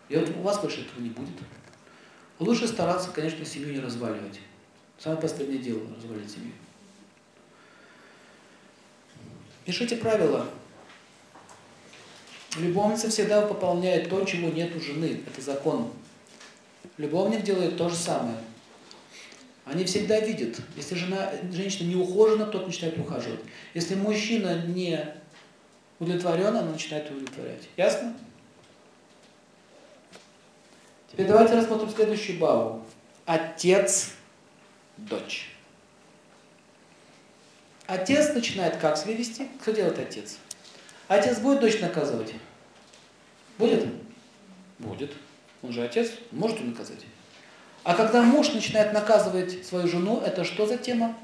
И 0.08 0.16
вот 0.16 0.30
у 0.30 0.42
вас 0.42 0.62
больше 0.62 0.82
этого 0.82 1.02
не 1.02 1.10
будет. 1.10 1.36
Лучше 2.38 2.68
стараться, 2.68 3.10
конечно, 3.10 3.44
семью 3.44 3.74
не 3.74 3.80
разваливать. 3.80 4.40
Самое 5.00 5.20
последнее 5.20 5.60
дело– 5.60 5.82
развалить 5.96 6.30
семью. 6.30 6.54
Пишите 9.66 9.96
правила. 9.96 10.46
Любовница 12.58 13.10
всегда 13.10 13.42
пополняет 13.42 14.10
то, 14.10 14.24
чего 14.26 14.50
нет 14.50 14.76
у 14.76 14.80
жены. 14.80 15.24
Это 15.26 15.42
закон. 15.42 15.92
Любовник 16.98 17.44
делает 17.44 17.78
то 17.78 17.90
же 17.90 17.96
самое. 17.96 18.38
Они 19.66 19.86
всегда 19.86 20.20
видят. 20.20 20.60
Если 20.76 20.96
жена, 20.96 21.32
женщина 21.52 21.88
не 21.88 21.96
ухожена, 21.96 22.46
тот 22.46 22.68
начинает 22.68 22.98
ухаживать. 23.00 23.40
Если 23.74 23.96
мужчина 23.96 24.66
не 24.66 25.16
удовлетворен, 26.00 26.48
она 26.48 26.64
начинает 26.64 27.10
удовлетворять. 27.10 27.70
Ясно? 27.78 28.16
Теперь 31.12 31.28
давайте 31.28 31.56
рассмотрим 31.56 31.90
следующую 31.90 32.40
бабу. 32.40 32.84
Отец, 33.26 34.12
дочь. 34.98 35.50
Отец 37.88 38.34
начинает 38.34 38.78
как 38.78 38.98
себя 38.98 39.14
вести? 39.14 39.48
Кто 39.62 39.72
делает 39.72 40.00
отец? 40.00 40.38
Отец 41.08 41.40
будет 41.40 41.60
дочь 41.60 41.80
наказывать? 41.80 42.34
Будет? 43.58 43.88
Будет. 44.80 45.14
Он 45.64 45.72
же 45.72 45.82
отец, 45.82 46.12
может 46.32 46.60
он 46.60 46.72
наказать. 46.72 47.00
А 47.84 47.96
когда 47.96 48.22
муж 48.22 48.54
начинает 48.54 48.94
наказывать 48.94 49.66
свою 49.66 49.88
жену, 49.88 50.22
это 50.24 50.44
что 50.44 50.66
за 50.66 50.78
тема? 50.78 51.18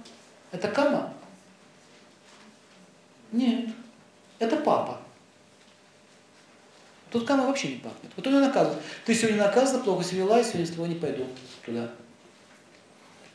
Это 0.52 0.68
кама? 0.70 1.14
Нет. 3.32 3.70
Это 4.40 4.58
папа. 4.58 5.00
Тут 7.12 7.28
кама 7.28 7.46
вообще 7.46 7.70
не 7.70 7.76
пахнет. 7.76 8.12
Вот 8.16 8.26
он 8.28 8.36
ее 8.36 8.40
наказывает. 8.40 8.82
Ты 9.06 9.14
сегодня 9.14 9.44
наказана, 9.44 9.84
плохо 9.84 10.04
себя 10.04 10.20
вела, 10.20 10.44
сегодня 10.44 10.66
с 10.66 10.72
тобой 10.72 10.90
не 10.90 10.96
пойду 10.96 11.26
туда. 11.66 11.90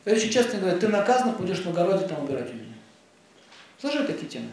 И 0.05 0.11
очень 0.11 0.29
часто 0.29 0.57
говорят, 0.57 0.79
ты 0.79 0.87
наказана, 0.87 1.33
пойдешь 1.33 1.61
в 1.61 1.69
огороде 1.69 2.07
там 2.07 2.23
убирать 2.23 2.49
у 2.49 2.53
меня. 2.53 2.73
Слышали 3.79 4.07
такие 4.07 4.27
темы? 4.27 4.49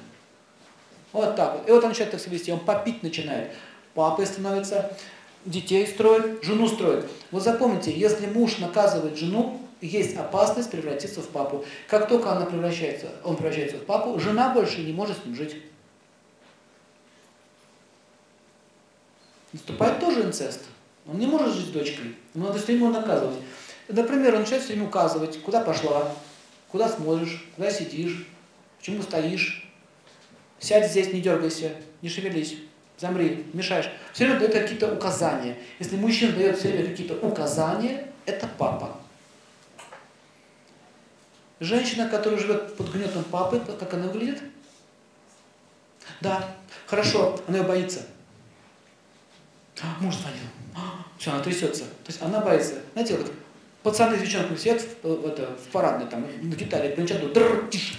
Вот 1.13 1.37
так 1.37 1.59
вот. 1.59 1.69
И 1.69 1.73
вот 1.73 1.83
он 1.83 1.91
начинает 1.91 2.11
так 2.11 2.21
себя 2.21 2.33
вести, 2.33 2.53
он 2.53 2.61
попить 2.61 3.03
начинает. 3.03 3.53
Папой 3.95 4.27
становится, 4.27 4.97
детей 5.45 5.87
строит, 5.87 6.43
жену 6.43 6.69
строит. 6.69 7.07
Вот 7.31 7.43
запомните, 7.43 7.93
если 7.93 8.27
муж 8.27 8.59
наказывает 8.59 9.17
жену, 9.17 9.61
есть 9.81 10.17
опасность 10.17 10.71
превратиться 10.71 11.21
в 11.21 11.29
папу. 11.29 11.65
Как 11.89 12.09
только 12.09 12.31
она 12.31 12.47
превращается, 12.47 13.09
он 13.25 13.37
превращается 13.37 13.79
в 13.79 13.85
папу, 13.85 14.19
жена 14.21 14.55
больше 14.55 14.81
не 14.83 14.93
может 14.93 15.19
с 15.19 15.25
ним 15.25 15.35
жить. 15.35 15.57
Наступает 19.53 20.01
тоже 20.01 20.23
инцест. 20.23 20.61
Он 21.07 21.19
не 21.19 21.27
может 21.27 21.55
жить 21.55 21.67
с 21.67 21.71
дочкой. 21.71 22.15
Ему 22.35 22.47
надо 22.47 22.59
все 22.61 22.75
ему 22.75 22.91
наказывать. 22.91 23.37
Например, 23.89 24.35
он 24.35 24.41
начинает 24.41 24.63
все 24.63 24.73
время 24.73 24.89
указывать, 24.89 25.43
куда 25.43 25.61
пошла, 25.61 26.15
куда 26.69 26.89
смотришь, 26.89 27.45
куда 27.57 27.71
сидишь, 27.71 28.27
почему 28.79 29.03
стоишь. 29.03 29.69
Сядь 30.61 30.91
здесь, 30.91 31.13
не 31.13 31.21
дергайся, 31.21 31.73
не 32.03 32.09
шевелись 32.09 32.57
замри, 33.03 33.45
мешаешь. 33.53 33.91
Все 34.13 34.25
время 34.25 34.39
дает 34.39 34.53
какие-то 34.55 34.95
указания. 34.95 35.59
Если 35.81 35.97
мужчина 35.97 36.33
дает 36.33 36.57
все 36.57 36.69
время 36.69 36.91
какие-то 36.91 37.15
указания, 37.15 38.07
это 38.25 38.49
папа. 38.57 38.97
Женщина, 41.61 42.09
которая 42.09 42.39
живет 42.41 42.77
под 42.77 42.93
гнетом 42.93 43.25
папы, 43.25 43.61
как 43.79 43.93
она 43.95 44.07
выглядит? 44.07 44.41
Да, 46.21 46.49
хорошо, 46.87 47.39
она 47.49 47.59
ее 47.59 47.65
боится. 47.65 48.07
А, 49.83 50.01
муж 50.01 50.15
звонил. 50.15 50.45
А, 50.77 51.05
все, 51.19 51.33
она 51.33 51.43
трясется. 51.43 51.83
То 51.83 52.09
есть 52.09 52.23
она 52.23 52.41
боится. 52.41 52.75
Знаете, 52.93 53.17
вот 53.17 53.33
пацаны 53.83 54.17
с 54.17 54.21
девчонками 54.21 54.57
сидят 54.57 54.81
в, 54.81 55.09
в, 55.09 55.27
это, 55.27 55.57
в 55.57 55.73
парадной, 55.73 56.07
там, 56.07 56.25
на 56.41 56.55
гитаре, 56.55 56.95
дрррр, 56.95 57.69
тише, 57.69 57.99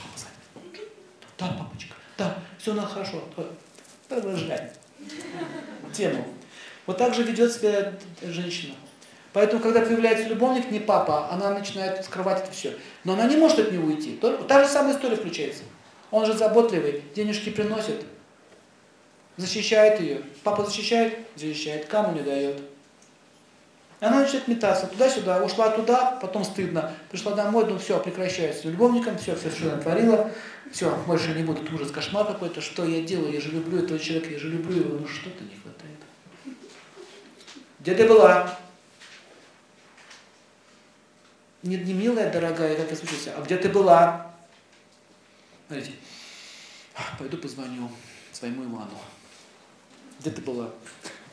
Да, 1.38 1.48
папочка, 1.60 1.94
да, 2.18 2.38
все 2.58 2.72
у 2.72 2.76
нас 2.76 2.90
хорошо, 2.90 3.22
продолжай 4.08 4.72
тему. 5.94 6.26
Вот 6.86 6.98
так 6.98 7.14
же 7.14 7.24
ведет 7.24 7.52
себя 7.52 7.94
женщина. 8.22 8.76
Поэтому, 9.32 9.62
когда 9.62 9.82
появляется 9.82 10.28
любовник, 10.28 10.70
не 10.70 10.80
папа, 10.80 11.30
она 11.32 11.52
начинает 11.52 12.06
скрывать 12.06 12.44
это 12.44 12.52
все. 12.52 12.76
Но 13.04 13.14
она 13.14 13.28
не 13.28 13.36
может 13.36 13.60
от 13.60 13.72
него 13.72 13.88
уйти. 13.88 14.20
Та 14.48 14.64
же 14.64 14.70
самая 14.70 14.96
история 14.96 15.16
включается. 15.16 15.64
Он 16.12 16.26
же 16.26 16.34
заботливый, 16.34 17.04
денежки 17.16 17.50
приносит, 17.50 18.06
защищает 19.38 20.00
ее. 20.00 20.22
Папа 20.44 20.64
защищает? 20.64 21.18
Защищает. 21.36 21.88
Кому 21.88 22.14
не 22.14 22.22
дает? 22.22 22.62
Она 24.00 24.20
начинает 24.20 24.48
метаться 24.48 24.88
туда-сюда, 24.88 25.44
ушла 25.44 25.70
туда, 25.70 26.18
потом 26.22 26.44
стыдно. 26.44 26.94
Пришла 27.10 27.34
домой, 27.34 27.66
ну 27.68 27.78
все, 27.78 28.00
прекращается. 28.00 28.70
Любовником, 28.70 29.18
все, 29.18 29.36
все, 29.36 29.50
что 29.50 29.76
натворила. 29.76 30.32
Все, 30.72 30.94
больше 31.08 31.34
не 31.34 31.44
будет 31.44 31.72
ужас, 31.72 31.92
кошмар 31.92 32.26
какой-то. 32.26 32.60
Что 32.60 32.86
я 32.86 33.02
делаю? 33.04 33.34
Я 33.34 33.40
же 33.40 33.50
люблю 33.52 33.80
этого 33.80 34.00
человека, 34.00 34.32
я 34.32 34.40
же 34.40 34.50
люблю 34.50 34.78
его. 34.78 35.00
Ну 35.00 35.08
что-то 35.08 35.44
не 35.44 35.56
хватает. 35.56 36.00
Где 37.80 37.96
ты 37.96 38.08
была? 38.08 38.58
Не, 41.64 41.78
не 41.78 41.94
милая, 41.94 42.32
дорогая, 42.32 42.76
как 42.76 42.90
я 42.90 42.96
случилось, 42.96 43.28
а 43.28 43.42
где 43.42 43.56
ты 43.56 43.70
была? 43.70 44.34
Смотрите, 45.68 45.94
пойду 47.18 47.38
позвоню 47.38 47.90
своему 48.34 48.66
Ивану. 48.66 49.00
Где 50.20 50.32
ты 50.32 50.42
была? 50.42 50.70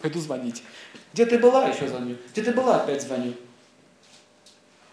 Пойду 0.01 0.21
звонить. 0.21 0.63
Где 1.13 1.27
ты 1.27 1.39
была? 1.39 1.69
Еще 1.69 1.89
звоню. 1.89 2.17
Где 2.33 2.43
ты 2.43 2.53
была? 2.53 2.83
Опять 2.83 3.03
звоню. 3.03 3.35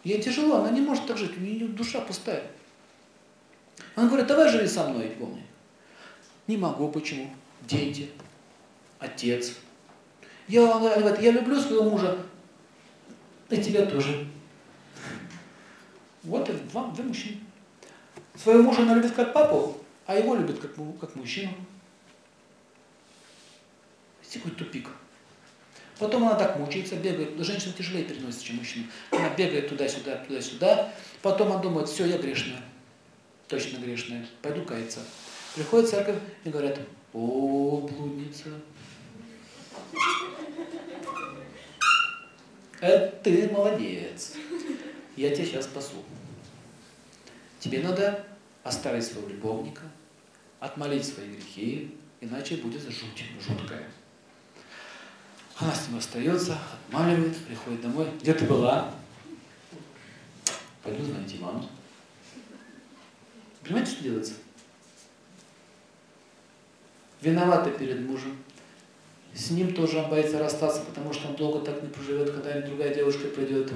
Ей 0.04 0.22
тяжело, 0.22 0.58
она 0.58 0.72
не 0.72 0.82
может 0.82 1.06
так 1.06 1.18
жить, 1.18 1.38
у 1.38 1.42
нее 1.42 1.68
душа 1.68 2.00
пустая. 2.02 2.44
Она 3.96 4.08
говорит, 4.08 4.28
давай 4.28 4.50
живи 4.50 4.68
со 4.68 4.88
мной, 4.88 5.10
помни. 5.20 5.46
Не 6.48 6.56
могу, 6.56 6.90
почему? 6.90 7.30
Дети, 7.64 8.10
отец. 9.00 9.56
Я, 10.48 10.66
говорит, 10.80 11.20
я 11.20 11.32
люблю 11.32 11.60
своего 11.60 11.90
мужа, 11.90 12.18
и 13.50 13.58
тебя 13.58 13.86
тоже. 13.86 14.28
Вот 16.24 16.50
и 16.50 16.54
вам, 16.72 16.94
вы 16.94 17.04
мужчина. 17.04 17.42
Своего 18.36 18.64
мужа 18.64 18.84
она 18.84 18.96
любит 18.96 19.12
как 19.12 19.34
папу, 19.34 19.78
а 20.06 20.16
его 20.16 20.36
любит 20.36 20.60
как, 20.60 20.72
как 21.00 21.16
мужчину. 21.16 21.52
Видите, 24.22 24.40
какой 24.40 24.52
тупик. 24.52 24.90
Потом 26.00 26.24
она 26.28 26.36
так 26.36 26.58
мучается, 26.58 26.96
бегает. 26.96 27.32
Женщина 27.40 27.74
тяжелее 27.74 28.06
переносит, 28.06 28.44
чем 28.44 28.58
мужчина. 28.58 28.86
Она 29.12 29.30
бегает 29.30 29.70
туда-сюда, 29.70 30.18
туда-сюда. 30.18 30.94
Потом 31.22 31.52
она 31.52 31.62
думает, 31.62 31.90
все, 31.90 32.06
я 32.06 32.18
грешная. 32.18 32.62
Точно 33.48 33.78
грешная. 33.78 34.26
Пойду 34.42 34.64
каяться. 34.64 35.00
Приходит 35.56 35.90
церковь 35.90 36.18
и 36.44 36.50
говорят, 36.50 36.80
о, 37.14 37.88
блудница. 37.90 38.50
Это 42.80 43.16
ты 43.24 43.50
молодец. 43.50 44.34
Я 45.16 45.36
тебя 45.36 45.46
сейчас 45.46 45.66
спасу. 45.66 46.04
Тебе 47.60 47.82
надо 47.82 48.24
оставить 48.64 49.04
своего 49.04 49.28
любовника, 49.30 49.82
отмолить 50.60 51.06
свои 51.06 51.28
грехи, 51.28 51.96
иначе 52.22 52.58
будет 52.58 52.84
жуть 52.84 53.24
жуткая. 53.42 53.88
Она 55.60 55.74
с 55.74 55.88
ним 55.88 55.98
остается, 55.98 56.58
отмаливает, 56.88 57.36
приходит 57.38 57.82
домой. 57.82 58.08
Где 58.22 58.34
ты 58.34 58.46
была? 58.46 58.92
Пойду 60.84 61.12
найти 61.12 61.40
маму. 61.40 61.68
Понимаете, 63.64 63.92
что 63.92 64.04
делается? 64.04 64.34
Виновата 67.22 67.72
перед 67.72 68.08
мужем. 68.08 68.38
С 69.34 69.50
ним 69.50 69.74
тоже 69.74 69.98
он 69.98 70.10
боится 70.10 70.40
расстаться, 70.40 70.82
потому 70.82 71.12
что 71.12 71.30
он 71.30 71.36
долго 71.36 71.66
так 71.66 71.82
не 71.82 71.90
проживет, 71.90 72.32
когда 72.32 72.62
другая 72.62 72.94
девушка 72.94 73.28
придет. 73.28 73.72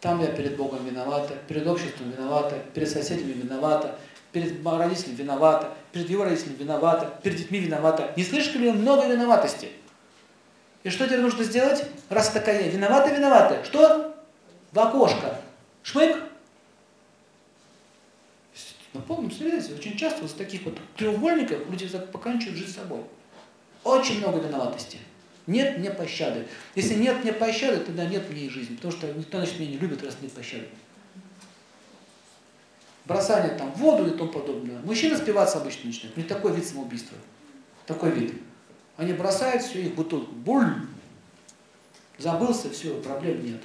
Там 0.00 0.20
я 0.20 0.26
перед 0.26 0.56
Богом 0.56 0.84
виновата, 0.84 1.34
перед 1.48 1.66
обществом 1.66 2.10
виновата, 2.10 2.62
перед 2.74 2.90
соседями 2.90 3.32
виновата, 3.32 3.98
перед 4.32 4.64
родителями 4.64 5.16
виновата, 5.16 5.74
перед 5.92 6.10
его 6.10 6.24
родителями 6.24 6.56
виновата, 6.56 7.18
перед 7.22 7.38
детьми 7.38 7.60
виновата. 7.60 8.12
Не 8.14 8.24
слышали 8.24 8.64
ли 8.64 8.72
много 8.72 9.08
виноватости? 9.08 9.70
И 10.84 10.90
что 10.90 11.06
теперь 11.06 11.20
нужно 11.20 11.42
сделать? 11.42 11.84
Раз 12.10 12.30
такая 12.30 12.68
виновата, 12.68 13.12
виновата. 13.12 13.64
Что? 13.64 14.14
В 14.70 14.78
окошко. 14.78 15.40
Шмык. 15.82 16.16
На 18.92 19.00
полном 19.00 19.30
серьезе. 19.30 19.74
Очень 19.74 19.96
часто 19.96 20.22
вот 20.22 20.30
с 20.30 20.34
таких 20.34 20.62
вот 20.62 20.78
треугольников 20.96 21.68
люди 21.68 21.88
поканчивают 22.12 22.58
жизнь 22.58 22.74
собой. 22.74 23.00
Очень 23.82 24.18
много 24.18 24.38
виноватости. 24.38 24.98
Нет 25.46 25.78
мне 25.78 25.90
пощады. 25.90 26.46
Если 26.74 26.94
нет 26.94 27.22
мне 27.22 27.32
пощады, 27.32 27.78
тогда 27.78 28.04
нет 28.04 28.30
мне 28.30 28.42
и 28.42 28.48
жизни. 28.50 28.76
Потому 28.76 28.92
что 28.92 29.12
никто 29.12 29.38
значит, 29.38 29.58
меня 29.58 29.70
не 29.70 29.78
любит, 29.78 30.04
раз 30.04 30.16
нет 30.20 30.32
пощады. 30.32 30.68
Бросание 33.06 33.56
там 33.56 33.72
в 33.72 33.78
воду 33.78 34.06
и 34.06 34.16
тому 34.16 34.30
подобное. 34.30 34.78
Мужчина 34.80 35.16
спиваться 35.16 35.58
обычно 35.58 35.86
начинает. 35.86 36.16
Не 36.16 36.22
такой 36.22 36.54
вид 36.54 36.66
самоубийства. 36.66 37.16
Такой 37.86 38.10
вид. 38.10 38.34
Они 38.96 39.12
бросают 39.12 39.62
все, 39.62 39.82
их 39.82 39.94
бутылку. 39.94 40.32
Буль! 40.32 40.74
Забылся, 42.18 42.70
все, 42.70 43.00
проблем 43.00 43.44
нет. 43.44 43.60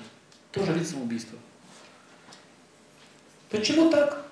Тоже 0.52 0.74
вид 0.74 0.88
самоубийства. 0.88 1.38
Почему 3.50 3.92
так? 3.92 4.26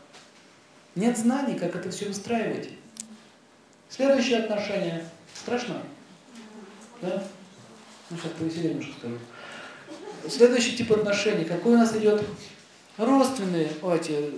Нет 0.96 1.18
знаний, 1.18 1.56
как 1.56 1.76
это 1.76 1.92
все 1.92 2.10
устраивать. 2.10 2.70
Следующее 3.90 4.40
отношение. 4.40 5.08
Страшно? 5.34 5.82
Да? 7.02 7.24
Ну, 8.10 8.18
сейчас 8.18 8.32
повеселее 8.32 8.74
немножко 8.74 8.94
скажу. 9.00 9.20
Следующий 10.28 10.76
тип 10.76 10.92
отношений. 10.92 11.46
Какой 11.46 11.76
у 11.76 11.78
нас 11.78 11.96
идет? 11.96 12.24
Родственные, 12.98 13.70
о, 13.84 13.96
эти, 13.96 14.32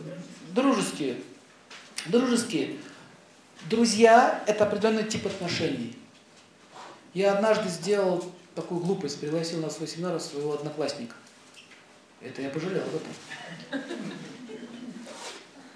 дружеские. 0.54 1.18
Дружеские. 2.08 2.76
Друзья– 3.70 4.44
это 4.48 4.66
определенный 4.66 5.06
тип 5.06 5.26
отношений. 5.26 5.98
Я 7.14 7.34
однажды 7.34 7.70
сделал 7.70 8.24
такую 8.56 8.82
глупость, 8.82 9.20
пригласил 9.20 9.62
на 9.62 9.70
свой 9.70 9.88
семинар 9.88 10.20
своего 10.20 10.54
одноклассника. 10.54 11.16
Это 12.22 12.42
я 12.42 12.50
пожалел 12.50 12.82
об 12.82 12.96
этом. 12.96 13.82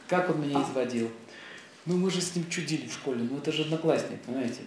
Как 0.07 0.29
он 0.29 0.41
меня 0.41 0.61
изводил. 0.61 1.09
Ну 1.85 1.97
мы 1.97 2.11
же 2.11 2.21
с 2.21 2.35
ним 2.35 2.49
чудили 2.49 2.87
в 2.87 2.93
школе, 2.93 3.27
ну 3.29 3.37
это 3.37 3.51
же 3.51 3.63
одноклассник, 3.63 4.21
понимаете. 4.21 4.61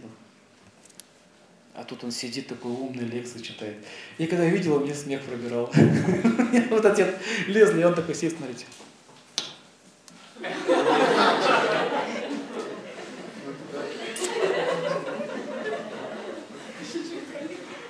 А 1.74 1.84
тут 1.84 2.04
он 2.04 2.10
сидит 2.10 2.48
такой 2.48 2.72
умный, 2.72 3.04
лекции 3.04 3.38
читает. 3.40 3.76
И 4.16 4.26
когда 4.26 4.44
я 4.44 4.50
видел, 4.50 4.80
мне 4.80 4.94
смех 4.94 5.22
пробирал. 5.22 5.70
Вот 6.70 6.84
отец 6.86 7.14
лезли, 7.48 7.82
и 7.82 7.84
он 7.84 7.94
такой 7.94 8.14
сидит, 8.14 8.36
смотрите. 8.38 8.64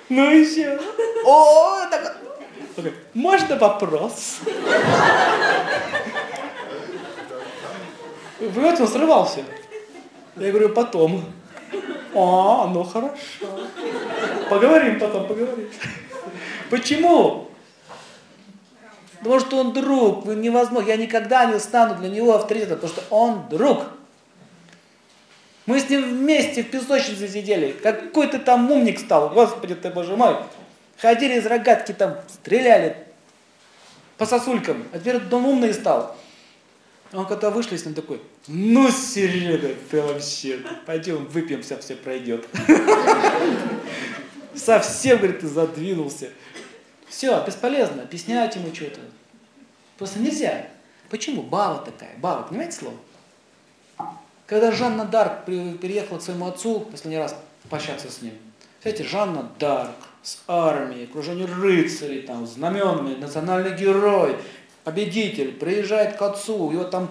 Ну 0.09 0.45
все. 0.45 0.79
О, 1.25 1.87
так... 1.90 2.16
Можно 3.14 3.57
вопрос? 3.57 4.38
Понимаете, 8.38 8.83
он 8.83 8.88
срывался. 8.88 9.45
Я 10.37 10.51
говорю, 10.51 10.69
потом. 10.69 11.25
А, 12.14 12.66
ну 12.69 12.85
хорошо. 12.85 13.16
Поговорим 14.49 15.01
потом, 15.01 15.27
поговорим. 15.27 15.69
Почему? 16.71 17.49
Потому 19.19 19.40
что 19.40 19.57
он 19.59 19.73
друг, 19.73 20.27
невозможно. 20.27 20.88
Я 20.88 20.97
никогда 20.97 21.47
не 21.47 21.59
стану 21.59 21.95
для 21.97 22.09
него 22.09 22.35
авторитетом, 22.35 22.79
потому 22.79 22.92
что 22.92 23.03
он 23.11 23.49
друг. 23.49 23.85
Мы 25.66 25.81
с 25.81 25.90
ним 25.90 26.02
вместе 26.02 26.62
в 26.62 26.70
песочнице 26.70 27.29
сидели. 27.29 27.72
Какой 27.72 28.29
ты 28.29 28.38
там 28.38 28.70
умник 28.70 29.00
стал, 29.00 29.31
господи 29.31 29.74
ты, 29.74 29.90
боже 29.90 30.16
мой. 30.16 30.37
Ходили 30.98 31.35
из 31.35 31.46
рогатки 31.46 31.92
там, 31.92 32.16
стреляли 32.29 32.96
по 34.16 34.26
сосулькам. 34.26 34.85
А 34.92 34.98
теперь 34.98 35.16
он 35.16 35.44
умный 35.44 35.74
стал. 35.74 36.16
Он 37.12 37.26
когда 37.26 37.50
вышли 37.50 37.76
с 37.76 37.85
ним 37.85 37.94
такой, 37.94 38.20
ну, 38.48 38.90
Серега, 38.90 39.74
ты 39.90 40.02
вообще, 40.02 40.61
пойдем 40.87 41.26
выпьем, 41.26 41.62
все, 41.62 41.79
все 41.79 41.94
пройдет. 41.94 42.46
Совсем, 44.55 45.18
говорит, 45.18 45.40
ты 45.40 45.46
задвинулся. 45.46 46.31
Все, 47.09 47.44
бесполезно, 47.44 48.02
объяснять 48.02 48.57
ему 48.57 48.74
что-то. 48.74 49.00
Просто 49.98 50.18
нельзя. 50.18 50.66
Почему? 51.09 51.42
Бава 51.42 51.85
такая. 51.85 52.16
Бава, 52.18 52.42
понимаете 52.42 52.76
слово? 52.76 52.96
Когда 54.47 54.71
Жанна 54.71 55.05
Дарк 55.05 55.45
переехала 55.45 56.19
к 56.19 56.23
своему 56.23 56.47
отцу 56.47 56.81
последний 56.81 57.19
раз 57.19 57.37
пообщаться 57.69 58.11
с 58.11 58.23
ним, 58.23 58.35
знаете, 58.83 59.03
Жанна 59.03 59.51
Дарк 59.59 59.97
с 60.23 60.39
армией, 60.47 61.05
окружение 61.05 61.47
рыцарей, 61.47 62.23
там, 62.23 62.47
знаменами, 62.47 63.17
национальный 63.17 63.77
герой, 63.77 64.37
победитель, 64.85 65.53
приезжает 65.53 66.17
к 66.17 66.23
отцу, 66.23 66.71
его 66.71 66.85
там, 66.85 67.11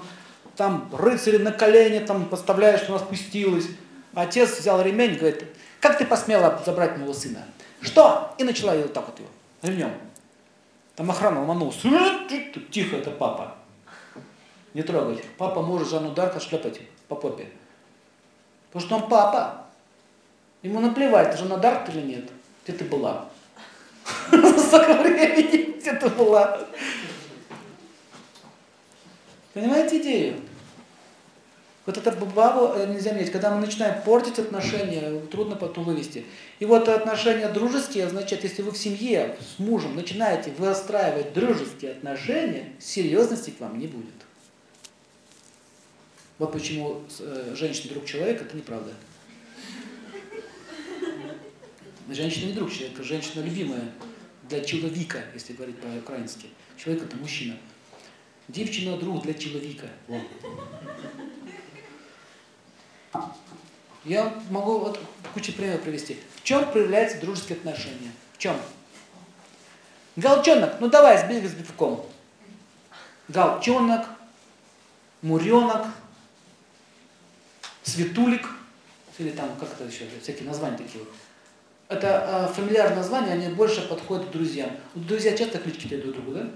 там 0.56 0.90
рыцари 0.94 1.38
на 1.38 1.52
колени 1.52 2.00
там 2.00 2.26
поставляют, 2.26 2.82
что 2.82 2.96
она 2.96 3.04
спустилась. 3.04 3.68
Отец 4.14 4.58
взял 4.58 4.82
ремень, 4.82 5.18
говорит, 5.18 5.46
как 5.82 5.98
ты 5.98 6.06
посмела 6.06 6.62
забрать 6.66 6.98
моего 6.98 7.14
сына? 7.14 7.44
Что? 7.82 8.34
И 8.38 8.46
начала 8.46 8.74
ее 8.74 8.88
так 8.88 9.06
вот 9.08 9.20
его, 9.20 9.28
ремнем. 9.62 9.92
Там 10.96 11.12
охрана 11.12 11.42
ломанулась. 11.42 11.76
Тихо, 12.72 12.96
это 12.96 13.12
папа. 13.12 13.56
Не 14.74 14.84
трогать. 14.84 15.22
Папа 15.38 15.62
может 15.62 15.90
Жанну 15.90 16.12
Дарк 16.12 16.38
отшлепать 16.38 16.80
по 17.08 17.16
попе. 17.16 17.48
Потому 18.72 18.86
что 18.86 18.96
он 18.96 19.10
папа. 19.10 19.66
Ему 20.62 20.80
наплевать, 20.80 21.38
Жанна 21.38 21.58
Дарк 21.58 21.90
или 21.90 22.02
нет. 22.02 22.30
Где 22.64 22.78
ты 22.78 22.86
была? 22.86 23.30
Сколько 24.28 25.02
времени 25.02 25.78
где 25.80 25.94
ты 25.94 26.10
была? 26.10 26.60
Понимаете 29.54 30.02
идею? 30.02 30.36
Вот 31.86 31.98
это 31.98 32.12
бабу 32.12 32.74
э, 32.76 32.88
нельзя 32.88 33.12
менять. 33.12 33.32
Когда 33.32 33.52
мы 33.54 33.62
начинаем 33.62 34.02
портить 34.02 34.40
отношения, 34.40 35.22
трудно 35.32 35.56
потом 35.56 35.84
вывести. 35.84 36.26
И 36.58 36.66
вот 36.66 36.90
отношения 36.90 37.48
дружеские 37.48 38.08
означает, 38.08 38.44
если 38.44 38.64
вы 38.64 38.72
в 38.72 38.78
семье 38.78 39.38
с 39.40 39.60
мужем 39.60 39.96
начинаете 39.96 40.52
выстраивать 40.58 41.34
дружеские 41.34 41.92
отношения, 41.92 42.74
серьезности 42.80 43.52
к 43.52 43.60
вам 43.60 43.78
не 43.78 43.86
будет. 43.86 44.15
Вот 46.38 46.52
почему 46.52 47.04
э, 47.20 47.54
женщина 47.56 47.94
друг 47.94 48.06
человека, 48.06 48.44
это 48.44 48.58
неправда. 48.58 48.92
Женщина 52.10 52.48
не 52.48 52.54
друг 52.54 52.72
человека, 52.72 53.04
женщина 53.04 53.42
любимая 53.42 53.92
для 54.44 54.64
человека, 54.64 55.24
если 55.34 55.54
говорить 55.54 55.80
по-украински. 55.80 56.50
Человек 56.78 57.06
это 57.06 57.16
мужчина. 57.16 57.58
Девчина 58.48 58.98
друг 58.98 59.24
для 59.24 59.34
человека. 59.34 59.88
Я 64.04 64.36
могу 64.50 64.80
вот 64.80 65.00
кучу 65.34 65.54
примеров 65.54 65.82
привести. 65.82 66.18
В 66.36 66.44
чем 66.44 66.70
проявляются 66.70 67.20
дружеские 67.22 67.58
отношения? 67.58 68.12
В 68.34 68.38
чем? 68.38 68.56
Галчонок, 70.16 70.80
ну 70.80 70.90
давай, 70.90 71.18
сбегай 71.18 71.48
с 71.48 71.54
бивком. 71.54 72.06
Галчонок, 73.30 74.06
муренок, 75.24 75.88
светулик, 77.86 78.48
или 79.18 79.30
там, 79.32 79.56
как 79.58 79.72
это 79.74 79.86
еще, 79.86 80.06
всякие 80.22 80.48
названия 80.48 80.78
такие 80.78 81.04
вот. 81.04 81.14
это 81.88 82.50
э, 82.50 82.54
фамильярное 82.54 82.98
название, 82.98 83.34
они 83.34 83.54
больше 83.54 83.88
подходят 83.88 84.28
к 84.28 84.32
друзьям. 84.32 84.72
Вот 84.94 85.08
друзья 85.08 85.38
часто 85.38 85.60
клички 85.60 85.88
дают 85.88 86.04
друг 86.04 86.16
другу, 86.16 86.34
да? 86.34 86.50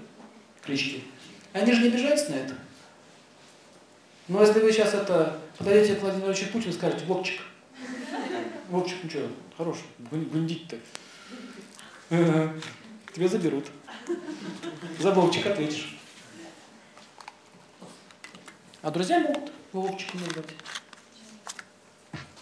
Клички. 0.62 1.04
Они 1.52 1.72
же 1.72 1.82
не 1.82 1.88
обижаются 1.88 2.30
на 2.32 2.36
это. 2.36 2.54
Но 4.28 4.42
если 4.42 4.60
вы 4.60 4.72
сейчас 4.72 4.94
это 4.94 5.38
подойдете 5.56 5.94
к 5.94 6.02
Владимиру 6.02 6.26
Владимировичу 6.26 6.52
Путину 6.52 6.72
и 6.72 6.76
скажете, 6.76 7.04
Вовчик, 7.06 7.40
Вовчик, 8.68 8.98
ну 9.02 9.10
что, 9.10 9.28
хороший, 9.56 9.84
гундить-то. 9.98 10.76
Тебя 13.14 13.28
заберут. 13.28 13.66
За 14.98 15.10
Вовчик 15.10 15.46
ответишь. 15.46 15.98
А 18.82 18.90
друзья 18.90 19.20
могут 19.20 19.52
Вовчика 19.72 20.16
назвать. 20.18 20.46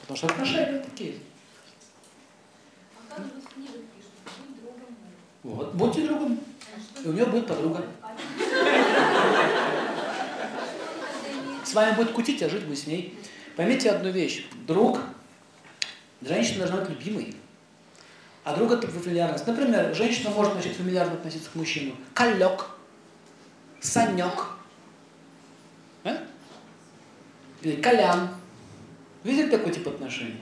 Потому 0.08 0.16
что 0.16 0.26
отношения 0.28 0.78
такие. 0.78 1.18
Вот, 5.42 5.74
будьте 5.74 6.06
другом. 6.06 6.40
И 7.04 7.08
у 7.08 7.12
нее 7.12 7.26
будет 7.26 7.46
подруга. 7.46 7.84
С 11.62 11.74
вами 11.74 11.94
будет 11.94 12.12
кутить, 12.12 12.42
а 12.42 12.48
жить 12.48 12.64
вы 12.64 12.74
с 12.74 12.86
ней. 12.86 13.18
Поймите 13.54 13.90
одну 13.90 14.08
вещь. 14.08 14.46
Друг, 14.66 14.98
женщина 16.22 16.66
должна 16.66 16.80
быть 16.80 16.88
любимой. 16.88 17.36
А 18.44 18.56
друг 18.56 18.72
это 18.72 18.88
фамильярность. 18.88 19.46
Например, 19.46 19.94
женщина 19.94 20.30
может 20.30 20.54
начать 20.54 20.74
фамильярно 20.74 21.12
относиться 21.12 21.50
к 21.50 21.54
мужчину. 21.54 21.94
Колек, 22.14 22.64
Санек. 23.80 24.52
А? 26.04 26.16
Или 27.60 27.82
Колян. 27.82 28.30
Видели 29.28 29.50
такой 29.50 29.72
тип 29.72 29.86
отношений? 29.86 30.40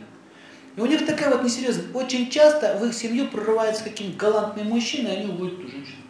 И 0.77 0.81
у 0.81 0.87
них 0.87 1.05
такая 1.05 1.29
вот 1.31 1.42
несерьезная. 1.42 1.92
Очень 1.92 2.31
часто 2.31 2.79
в 2.79 2.85
их 2.85 2.94
семью 2.94 3.27
прорывается 3.27 3.83
каким-то 3.83 4.16
галантный 4.16 4.62
мужчина, 4.62 5.09
и 5.09 5.16
они 5.16 5.27
уводят 5.27 5.59
эту 5.59 5.68
женщину. 5.68 6.03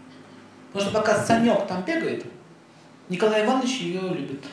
Потому 0.73 0.91
что 0.91 1.01
пока 1.01 1.25
Санек 1.25 1.67
там 1.67 1.83
бегает, 1.87 2.27
Николай 3.09 3.47
Иванович 3.47 3.79
ее 3.79 4.01
любит. 4.01 4.45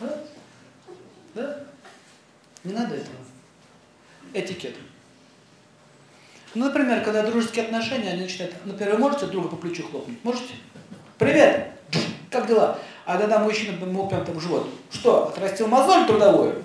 Да? 0.00 0.24
Да? 1.34 1.64
Не 2.64 2.74
надо 2.74 2.96
этого. 2.96 3.16
Этикет. 4.34 4.76
Ну, 6.54 6.66
например, 6.66 7.02
когда 7.02 7.22
дружеские 7.22 7.64
отношения, 7.64 8.10
они 8.10 8.22
начинают, 8.24 8.54
например, 8.66 8.96
вы 8.96 8.98
можете 8.98 9.26
друга 9.26 9.48
по 9.48 9.56
плечу 9.56 9.82
хлопнуть? 9.88 10.22
Можете? 10.24 10.52
Привет! 11.16 11.70
Как 12.30 12.46
дела? 12.46 12.78
А 13.04 13.18
когда 13.18 13.38
мужчина 13.38 13.76
ему 13.80 14.08
прям 14.08 14.24
там 14.24 14.40
живот. 14.40 14.68
Что, 14.90 15.28
отрастил 15.28 15.66
мозоль 15.66 16.06
трудовую? 16.06 16.62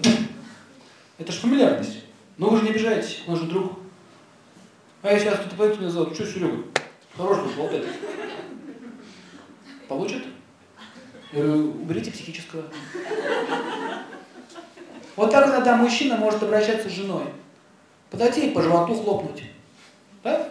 Это 1.17 1.32
же 1.32 1.39
фамильярность. 1.39 2.04
Но 2.38 2.50
вы 2.50 2.58
же 2.58 2.63
не 2.63 2.69
обижаетесь, 2.69 3.23
он 3.28 3.36
же 3.36 3.43
друг. 3.45 3.80
А 5.02 5.12
я 5.12 5.19
сейчас 5.19 5.39
кто-то 5.39 5.56
пойдет 5.56 5.80
меня 5.80 5.89
зовут, 5.89 6.13
что 6.13 6.26
Серега? 6.26 6.63
Хорош 7.15 7.39
был 7.39 7.52
болтать. 7.54 7.86
Получит? 9.88 10.23
Я 11.32 11.43
говорю, 11.43 11.71
уберите 11.82 12.12
психического. 12.12 12.63
Вот 15.15 15.32
так 15.32 15.47
иногда 15.47 15.76
мужчина 15.76 16.15
может 16.17 16.43
обращаться 16.43 16.89
с 16.89 16.91
женой. 16.91 17.23
Подойти 18.12 18.47
и 18.47 18.54
по 18.54 18.62
животу 18.62 18.93
хлопнуть. 18.93 19.43
Да? 20.23 20.50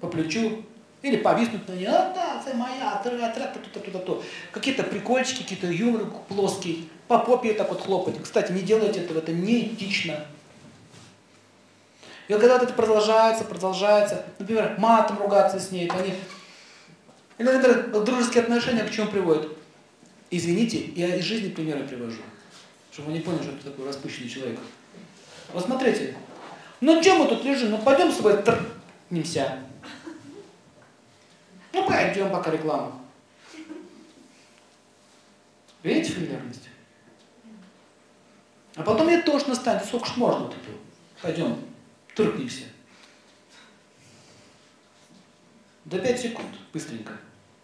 По 0.00 0.06
плечу. 0.06 0.64
Или 1.02 1.16
повиснуть 1.16 1.68
на 1.68 1.72
ней. 1.72 1.86
А, 1.86 2.12
да, 2.14 2.23
это 2.46 2.56
моя, 2.56 3.00
тра 3.02 3.10
тра 3.28 3.46
туда 3.46 3.80
туда 3.80 3.98
то 3.98 4.22
Какие-то 4.52 4.82
прикольчики, 4.82 5.42
какие-то 5.42 5.68
юмор 5.68 6.06
плоский. 6.28 6.88
По 7.08 7.18
попе 7.18 7.52
так 7.54 7.68
вот 7.68 7.82
хлопать. 7.82 8.22
Кстати, 8.22 8.52
не 8.52 8.62
делайте 8.62 9.00
этого, 9.00 9.18
это 9.18 9.32
неэтично. 9.32 10.24
И 12.28 12.32
вот 12.32 12.40
когда 12.40 12.54
вот 12.54 12.62
это 12.64 12.72
продолжается, 12.72 13.44
продолжается, 13.44 14.24
например, 14.38 14.76
матом 14.78 15.18
ругаться 15.18 15.60
с 15.60 15.70
ней, 15.70 15.86
то 15.88 15.96
они... 15.96 16.14
Или, 17.36 17.50
например, 17.50 18.04
дружеские 18.04 18.44
отношения 18.44 18.84
к 18.84 18.90
чему 18.90 19.08
приводят? 19.08 19.48
Извините, 20.30 20.86
я 20.96 21.16
из 21.16 21.24
жизни 21.24 21.50
примеры 21.50 21.84
привожу, 21.84 22.22
чтобы 22.90 23.08
вы 23.08 23.18
не 23.18 23.20
поняли, 23.20 23.42
что 23.42 23.52
это 23.52 23.64
такой 23.70 23.86
распущенный 23.86 24.28
человек. 24.28 24.58
Вот 25.52 25.64
смотрите, 25.64 26.16
ну 26.80 27.02
чем 27.02 27.18
мы 27.18 27.28
тут 27.28 27.44
лежим? 27.44 27.70
Ну 27.70 27.78
пойдем 27.78 28.10
с 28.10 28.16
тобой 28.16 28.42
трнемся. 28.42 29.58
Ну 31.74 31.84
пойдем 31.88 32.30
пока 32.30 32.52
реклама. 32.52 33.00
Видите 35.82 36.12
фамильярность? 36.12 36.68
А 38.76 38.82
потом 38.82 39.06
мне 39.06 39.20
тошно 39.22 39.54
станет, 39.54 39.84
сколько 39.84 40.06
ж 40.06 40.16
можно 40.16 40.46
тут? 40.46 40.56
Пойдем, 41.20 41.58
трыкнемся. 42.14 42.64
До 45.84 45.98
5 45.98 46.20
секунд, 46.20 46.48
быстренько. 46.72 47.12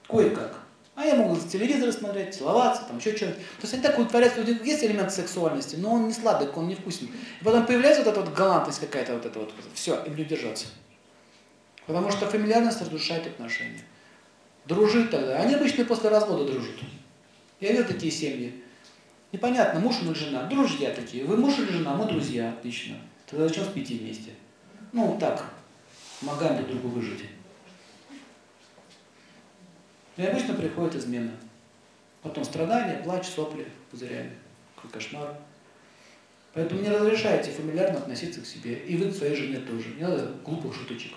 Кое-как. 0.09 0.59
А 0.97 1.07
я 1.07 1.15
могу 1.15 1.37
телевизор 1.37 1.93
смотреть, 1.93 2.35
целоваться, 2.35 2.85
там 2.85 2.99
еще 2.99 3.17
что-нибудь. 3.17 3.39
То 3.39 3.63
есть 3.63 3.75
они 3.75 3.83
так 3.83 3.99
удовлетворяются, 3.99 4.41
есть 4.43 4.85
элемент 4.85 5.13
сексуальности, 5.13 5.77
но 5.77 5.95
он 5.95 6.09
не 6.09 6.13
сладок, 6.13 6.57
он 6.57 6.69
не 6.69 6.75
вкусный. 6.75 7.09
И 7.41 7.45
потом 7.45 7.65
появляется 7.65 8.03
вот 8.03 8.11
эта 8.11 8.21
вот 8.21 8.35
галантность 8.35 8.81
какая-то, 8.81 9.15
вот 9.15 9.25
это 9.25 9.39
вот, 9.39 9.55
все, 9.73 10.03
им 10.05 10.17
не 10.17 10.23
удержаться. 10.25 10.67
Потому 11.87 12.11
что 12.11 12.27
фамильярность 12.27 12.81
разрушает 12.83 13.27
отношения. 13.27 13.83
Дружить 14.67 15.11
тогда. 15.11 15.39
Они 15.39 15.55
обычно 15.55 15.85
после 15.85 16.11
развода 16.11 16.51
дружат. 16.51 16.77
Я 17.61 17.73
видел 17.73 17.87
такие 17.87 18.13
семьи. 18.13 18.63
Непонятно, 19.33 19.81
муж 19.81 19.97
или 20.03 20.13
жена. 20.13 20.45
Друзья 20.45 20.91
такие. 20.91 21.25
Вы 21.25 21.37
муж 21.37 21.59
или 21.59 21.71
жена? 21.71 21.95
Мы 21.95 22.07
друзья. 22.07 22.51
Отлично. 22.51 22.97
Тогда 23.27 23.49
зачем 23.49 23.65
спите 23.65 23.95
вместе? 23.95 24.31
Ну, 24.93 25.17
так, 25.21 25.45
помогаем 26.21 26.57
друг 26.57 26.69
другу 26.71 26.89
выжить. 26.89 27.25
И 30.17 30.23
обычно 30.23 30.55
приходит 30.55 30.97
измена. 30.97 31.31
Потом 32.23 32.45
страдания, 32.45 33.03
плач, 33.03 33.27
сопли, 33.27 33.67
пузырями. 33.91 34.33
Какой 34.75 34.91
кошмар. 34.91 35.37
Поэтому 36.53 36.81
не 36.83 36.89
разрешайте 36.89 37.53
фамильярно 37.53 37.99
относиться 37.99 38.41
к 38.41 38.47
себе. 38.47 38.75
И 38.81 38.97
вы 38.97 39.11
к 39.11 39.15
своей 39.15 39.37
жене 39.37 39.61
тоже. 39.61 39.95
Не 39.95 40.03
надо 40.03 40.33
глупых 40.45 40.75
шуточек. 40.75 41.13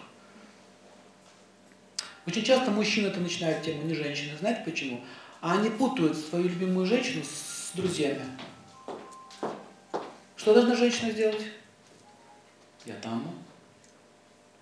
Очень 2.25 2.43
часто 2.43 2.71
мужчины 2.71 3.07
это 3.07 3.19
начинают 3.19 3.63
тему, 3.63 3.83
не 3.83 3.93
женщины. 3.93 4.37
Знаете 4.37 4.61
почему? 4.63 5.03
А 5.41 5.59
они 5.59 5.69
путают 5.69 6.17
свою 6.17 6.45
любимую 6.45 6.85
женщину 6.85 7.23
с 7.23 7.71
друзьями. 7.73 8.21
Что 10.37 10.53
должна 10.53 10.75
женщина 10.75 11.11
сделать? 11.11 11.41
Я 12.85 12.95
дама, 12.97 13.33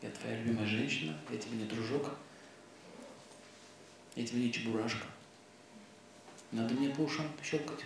я 0.01 0.09
твоя 0.09 0.37
любимая 0.37 0.67
женщина, 0.67 1.15
я 1.29 1.37
тебе 1.37 1.57
не 1.57 1.65
дружок. 1.65 2.09
Я 4.15 4.25
тебе 4.25 4.41
не 4.41 4.51
чебурашка. 4.51 5.05
Надо 6.51 6.73
мне 6.73 6.89
по 6.89 7.01
ушам 7.01 7.27
щелкать. 7.43 7.85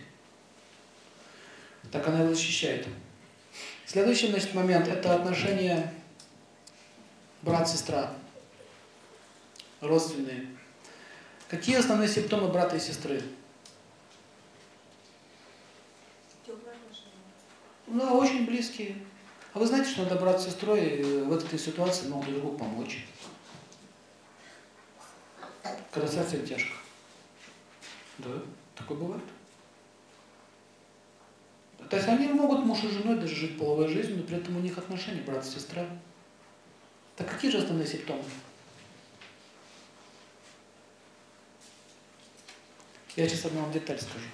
Так 1.92 2.08
она 2.08 2.22
его 2.22 2.34
защищает. 2.34 2.88
Следующий 3.86 4.28
значит, 4.28 4.54
момент– 4.54 4.88
это 4.90 5.16
отношения 5.16 5.94
брат-сестра, 7.44 8.12
родственные. 9.88 10.48
Какие 11.48 11.78
основные 11.78 12.10
симптомы 12.10 12.48
брата 12.50 12.76
и 12.76 12.80
сестры? 12.80 13.22
Ну, 17.88 18.18
очень 18.18 18.46
близкие. 18.46 18.98
А 19.54 19.60
вы 19.60 19.68
знаете, 19.68 19.90
что 19.90 20.04
надо 20.04 20.16
брат 20.16 20.42
с 20.42 20.46
сестрой 20.46 21.02
в 21.04 21.34
этой 21.34 21.58
ситуации 21.58 22.08
могут 22.08 22.26
друг 22.28 22.42
другу 22.42 22.58
помочь 22.58 23.06
совсем 26.08 26.46
тяжко. 26.46 26.76
Да, 28.18 28.30
такое 28.76 28.98
бывает. 28.98 29.24
То 31.90 31.98
есть 31.98 32.08
они 32.08 32.28
могут 32.28 32.66
муж 32.66 32.84
и 32.84 32.90
женой 32.90 33.18
даже 33.18 33.36
жить 33.36 33.58
половой 33.58 33.88
жизнью, 33.88 34.18
но 34.18 34.24
при 34.24 34.38
этом 34.38 34.58
у 34.58 34.60
них 34.60 34.78
отношения 34.78 35.22
брат-сестра. 35.22 35.86
Так 37.16 37.30
какие 37.30 37.52
же 37.52 37.60
основные 37.60 37.88
симптомы? 37.88 38.24
Я 43.16 43.30
сейчас 43.30 43.46
одну 43.46 43.62
вам 43.62 43.72
деталь 43.72 43.98
скажу. 43.98 44.26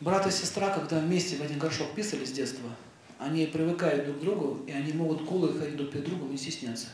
Брат 0.00 0.26
и 0.28 0.30
сестра, 0.30 0.70
когда 0.70 1.00
вместе 1.00 1.36
в 1.36 1.42
один 1.42 1.58
горшок 1.58 1.92
писали 1.94 2.24
с 2.24 2.30
детства, 2.30 2.70
они 3.18 3.46
привыкают 3.46 4.04
друг 4.04 4.18
к 4.18 4.20
другу, 4.20 4.64
и 4.68 4.70
они 4.70 4.92
могут 4.92 5.24
голые 5.24 5.58
ходить 5.58 5.76
друг 5.76 5.90
перед 5.90 6.04
другом, 6.04 6.30
не 6.30 6.36
стесняться. 6.36 6.86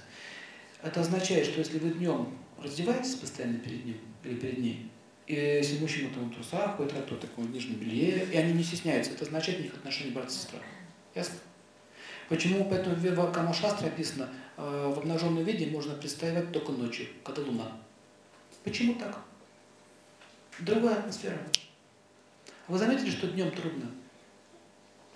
Это 0.82 1.02
означает, 1.02 1.46
что 1.46 1.58
если 1.58 1.78
вы 1.78 1.90
днем 1.90 2.38
раздеваетесь 2.62 3.16
постоянно 3.16 3.58
перед 3.58 3.84
ним 3.84 3.98
или 4.22 4.34
перед 4.36 4.58
ней, 4.58 4.90
и 5.26 5.34
если 5.34 5.78
мужчина 5.78 6.08
там 6.14 6.30
в 6.30 6.34
трусах 6.34 6.76
ходит, 6.76 6.94
а 6.96 7.02
то 7.02 7.16
таком 7.16 7.52
нижнем 7.52 7.76
белье, 7.76 8.26
и 8.26 8.36
они 8.36 8.54
не 8.54 8.64
стесняются, 8.64 9.12
это 9.12 9.24
означает 9.24 9.60
у 9.60 9.62
них 9.62 9.74
отношения 9.74 10.12
брат 10.12 10.30
и 10.30 10.32
сестра. 10.32 10.58
Ясно? 11.14 11.36
Почему 12.30 12.64
поэтому 12.70 12.96
в 12.96 13.32
Камашастре 13.32 13.88
описано, 13.88 14.30
э, 14.56 14.92
в 14.94 14.98
обнаженном 14.98 15.44
виде 15.44 15.66
можно 15.66 15.94
представить 15.94 16.52
только 16.52 16.72
ночью, 16.72 17.08
когда 17.22 17.42
луна. 17.42 17.72
Почему 18.64 18.94
так? 18.94 19.18
Другая 20.60 20.98
атмосфера. 20.98 21.38
Вы 22.68 22.78
заметили, 22.78 23.10
что 23.10 23.26
днем 23.26 23.50
трудно? 23.50 23.90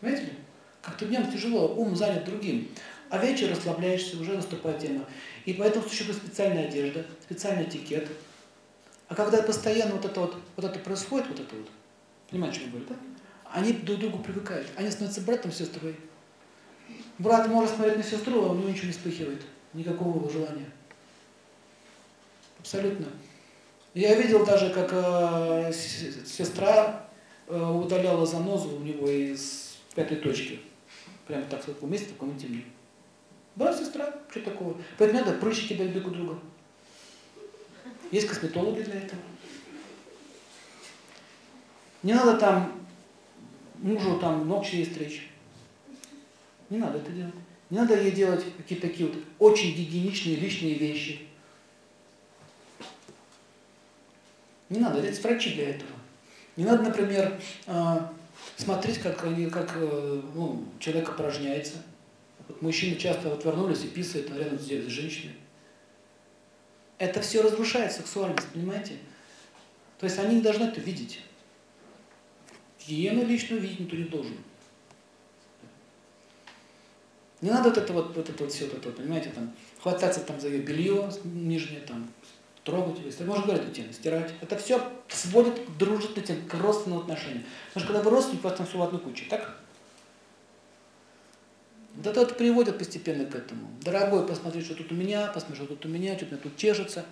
Заметили? 0.01 0.35
Как-то 0.83 1.07
днем 1.07 1.31
тяжело, 1.31 1.74
ум 1.74 1.94
занят 1.96 2.24
другим. 2.24 2.68
А 3.11 3.18
вечер 3.18 3.51
расслабляешься, 3.51 4.18
уже 4.18 4.35
наступает 4.35 4.81
тема. 4.81 5.05
И 5.44 5.55
поэтому 5.55 5.88
существует 5.88 6.18
специальная 6.18 6.68
одежда, 6.68 7.07
специальный 7.22 7.64
этикет. 7.64 8.09
А 9.09 9.14
когда 9.14 9.42
постоянно 9.42 9.94
вот 9.94 10.05
это 10.05 10.20
вот, 10.20 10.37
вот 10.57 10.64
это 10.64 10.79
происходит, 10.79 11.29
вот 11.29 11.40
это 11.40 11.57
вот, 11.57 11.68
понимаете, 12.29 12.57
что 12.57 12.66
я 12.66 12.70
говорю, 12.70 12.87
да? 12.88 12.96
Они 13.51 13.72
друг 13.72 13.98
к 13.98 14.01
другу 14.01 14.18
привыкают. 14.18 14.68
Они 14.77 14.90
становятся 14.90 15.22
братом, 15.22 15.53
сестрой. 15.53 15.96
Брат 17.18 17.48
может 17.48 17.74
смотреть 17.74 17.96
на 17.96 18.03
сестру, 18.03 18.44
а 18.44 18.53
у 18.53 18.55
него 18.55 18.68
ничего 18.68 18.87
не 18.87 18.92
вспыхивает. 18.92 19.42
Никакого 19.72 20.31
желания. 20.31 20.70
Абсолютно. 22.59 23.07
Я 23.98 24.14
видел 24.14 24.46
даже, 24.46 24.70
как 24.70 24.90
э, 24.92 25.72
сестра 25.72 27.08
э, 27.48 27.61
удаляла 27.61 28.24
занозу 28.24 28.76
у 28.76 28.78
него 28.78 29.11
из 29.11 29.76
пятой 29.92 30.18
точки. 30.18 30.61
Прямо 31.26 31.42
так, 31.46 31.64
в 31.64 31.66
таком 31.66 31.90
месте, 31.90 32.06
в 32.06 32.12
таком 32.12 32.30
интимном. 32.30 32.62
Брат, 33.56 33.76
сестра, 33.76 34.14
что 34.30 34.40
такого? 34.42 34.76
Поэтому 34.98 35.18
надо 35.18 35.37
прыщики 35.38 35.74
дать 35.74 35.92
друг 35.92 36.06
у 36.06 36.11
друга. 36.11 36.38
Есть 38.12 38.28
косметологи 38.28 38.82
для 38.82 39.00
этого. 39.00 39.20
Не 42.04 42.14
надо 42.14 42.37
там 42.37 42.80
мужу 43.78 44.20
там 44.20 44.46
ногти 44.46 44.76
ей 44.76 44.87
стричь. 44.87 45.28
Не 46.70 46.78
надо 46.78 46.98
это 46.98 47.11
делать. 47.11 47.34
Не 47.68 47.78
надо 47.78 48.00
ей 48.00 48.12
делать 48.12 48.44
какие-то 48.58 48.87
такие 48.87 49.08
вот 49.08 49.18
очень 49.40 49.74
гигиеничные 49.74 50.37
личные 50.37 50.74
вещи. 50.74 51.27
Не 54.68 54.81
надо, 54.81 55.00
это 55.00 55.20
врачи 55.22 55.54
для 55.54 55.70
этого. 55.70 55.90
Не 56.57 56.64
надо, 56.64 56.83
например, 56.83 57.40
а, 57.66 58.12
смотреть, 58.57 58.98
как, 58.98 59.18
как 59.18 59.72
э, 59.76 60.22
ну, 60.35 60.64
человек 60.78 61.09
опорожняется. 61.09 61.83
Вот 62.48 62.61
мужчины 62.62 62.96
часто 62.96 63.33
отвернулись 63.33 63.85
и 63.85 63.88
писают 63.88 64.31
рядом 64.31 64.59
с 64.59 64.64
женщиной. 64.64 65.35
Это 66.98 67.20
все 67.20 67.42
разрушает 67.42 67.92
сексуальность, 67.92 68.48
понимаете? 68.48 68.96
То 69.98 70.07
есть 70.07 70.18
они 70.18 70.37
не 70.37 70.42
должны 70.42 70.64
это 70.64 70.81
видеть. 70.81 71.20
Гигиену 72.87 73.24
личную 73.24 73.61
видеть 73.61 73.81
никто 73.81 73.96
не 73.96 74.04
должен. 74.04 74.37
Не 77.40 77.50
надо 77.50 77.68
вот 77.68 77.78
это 77.78 77.92
вот, 77.92 78.16
вот 78.16 78.28
это 78.28 78.42
вот 78.42 78.52
все, 78.52 78.66
вот 78.66 78.78
это, 78.78 78.90
понимаете, 78.90 79.31
там, 79.31 79.54
хвататься 79.81 80.20
там 80.20 80.40
за 80.40 80.48
ее 80.48 80.61
белье 80.61 81.09
нижнее, 81.22 81.81
там, 81.81 82.11
трогать, 82.68 82.98
если 83.04 83.24
можно 83.24 83.46
говорить 83.46 83.72
тему, 83.72 83.92
стирать. 83.92 84.33
Это 84.42 84.57
все 84.59 84.81
сводит 85.09 85.59
к 85.59 85.76
дружественным, 85.78 86.46
к 86.46 86.54
родственным 86.54 86.98
отношениям. 86.98 87.44
Потому 87.68 87.85
что 87.85 87.92
когда 87.94 88.02
вы 88.02 88.11
родственники, 88.14 88.44
у 88.44 88.48
вас 88.48 88.59
там 88.59 88.66
все 88.66 88.78
в 88.78 88.83
одну 88.83 88.98
кучу, 88.98 89.24
так? 89.31 89.57
Вот 91.94 92.07
это 92.07 92.20
вот 92.20 92.37
приводит 92.37 92.78
постепенно 92.78 93.24
к 93.24 93.35
этому. 93.35 93.70
Дорогой, 93.81 94.26
посмотри, 94.26 94.62
что 94.62 94.74
тут 94.74 94.92
у 94.92 94.94
меня, 94.94 95.28
посмотри, 95.28 95.57
что 95.57 95.66
тут 95.66 95.85
у 95.87 95.88
меня, 95.88 96.16
что-то 96.16 96.37
тут 96.37 96.57
чешется. 96.57 97.07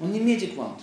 Он 0.00 0.10
не 0.10 0.20
медик 0.20 0.56
вам. 0.56 0.80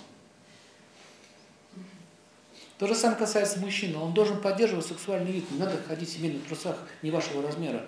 То 2.78 2.86
же 2.86 2.94
самое 2.94 3.18
касается 3.18 3.58
мужчины. 3.58 3.98
Он 3.98 4.14
должен 4.14 4.40
поддерживать 4.40 4.86
сексуальный 4.86 5.32
вид. 5.32 5.50
Не 5.50 5.58
надо 5.58 5.76
ходить 5.86 6.08
в 6.08 6.12
семейных 6.12 6.44
трусах 6.44 6.76
не 7.02 7.10
вашего 7.10 7.42
размера. 7.42 7.84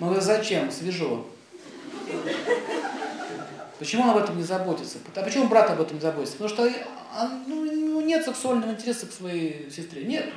Ну 0.00 0.20
зачем? 0.20 0.70
Свежо. 0.70 1.26
Почему 3.80 4.02
он 4.02 4.10
об 4.10 4.18
этом 4.18 4.36
не 4.36 4.42
заботится? 4.42 4.98
А 5.14 5.22
почему 5.22 5.48
брат 5.48 5.70
об 5.70 5.80
этом 5.80 5.96
не 5.96 6.02
заботится? 6.02 6.36
Потому 6.36 6.50
что 6.50 6.64
он, 7.18 7.44
ну, 7.46 8.02
нет 8.02 8.22
сексуального 8.22 8.72
интереса 8.72 9.06
к 9.06 9.12
своей 9.12 9.70
сестре. 9.70 10.04
Нет. 10.04 10.30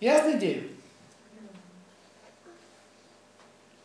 Ясная 0.00 0.38
идея? 0.38 0.62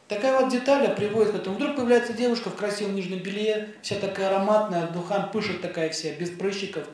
Такая 0.07 0.39
вот 0.39 0.49
деталь 0.49 0.95
приводит 0.95 1.33
к 1.33 1.35
этому. 1.35 1.57
Вдруг 1.57 1.75
появляется 1.75 2.13
девушка 2.13 2.49
в 2.49 2.55
красивом 2.55 2.95
нижнем 2.95 3.19
белье, 3.19 3.75
вся 3.81 3.95
такая 3.95 4.29
ароматная, 4.29 4.87
духан 4.87 5.29
пышет 5.29 5.61
такая 5.61 5.89
вся, 5.89 6.13
без 6.13 6.29
прыщиков. 6.29 6.87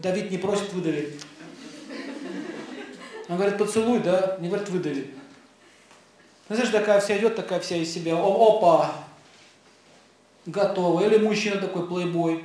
Давид 0.00 0.30
не 0.30 0.36
просит 0.36 0.70
выдавить. 0.74 1.18
Он 3.30 3.36
говорит, 3.36 3.56
поцелуй, 3.56 4.00
да? 4.00 4.36
Не 4.38 4.48
говорит, 4.48 4.68
выдави. 4.68 5.14
Ну, 6.50 6.56
знаешь, 6.56 6.70
такая 6.70 7.00
вся 7.00 7.16
идет, 7.16 7.36
такая 7.36 7.60
вся 7.60 7.76
из 7.76 7.90
себя. 7.90 8.16
О, 8.16 8.58
опа! 8.58 9.03
Готова. 10.46 11.04
Или 11.06 11.18
мужчина 11.18 11.60
такой, 11.60 11.86
плейбой, 11.86 12.44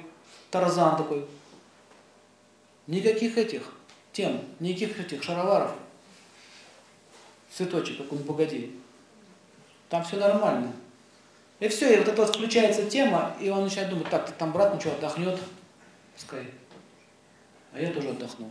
тарзан 0.52 0.98
такой. 0.98 1.26
Никаких 2.88 3.38
этих 3.38 3.62
тем, 4.14 4.42
никаких 4.60 5.00
этих 5.00 5.24
шароваров. 5.24 5.72
Цветочек, 7.52 7.98
как 7.98 8.14
он 8.14 8.24
погоди. 8.24 8.76
Там 9.90 10.04
все 10.04 10.18
нормально. 10.18 10.72
И 11.60 11.68
все, 11.68 11.94
и 11.94 11.98
вот 11.98 12.08
это 12.08 12.22
вот 12.22 12.36
включается 12.36 12.90
тема, 12.90 13.36
и 13.40 13.50
он 13.50 13.64
начинает 13.64 13.90
думать, 13.90 14.10
так, 14.10 14.32
там 14.38 14.54
брат, 14.54 14.74
ну 14.74 14.80
что, 14.80 14.94
отдохнет, 14.94 15.38
пускай. 16.16 16.46
А 17.74 17.82
я 17.82 17.92
тоже 17.92 18.10
отдохну. 18.10 18.50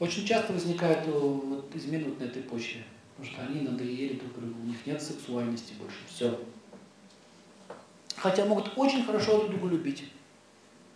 Очень 0.00 0.26
часто 0.26 0.52
возникают 0.52 1.06
вот, 1.06 1.74
измены 1.74 2.10
вот 2.10 2.20
на 2.20 2.24
этой 2.24 2.42
почве, 2.42 2.84
потому 3.16 3.34
что 3.34 3.42
они 3.42 3.62
надоели 3.62 4.18
друг 4.18 4.34
другу, 4.34 4.60
у 4.60 4.66
них 4.66 4.84
нет 4.84 5.00
сексуальности 5.00 5.72
больше, 5.74 5.96
все. 6.08 6.38
Хотя 8.24 8.46
могут 8.46 8.72
очень 8.76 9.04
хорошо 9.04 9.36
друг 9.36 9.50
друга 9.50 9.68
любить. 9.68 10.04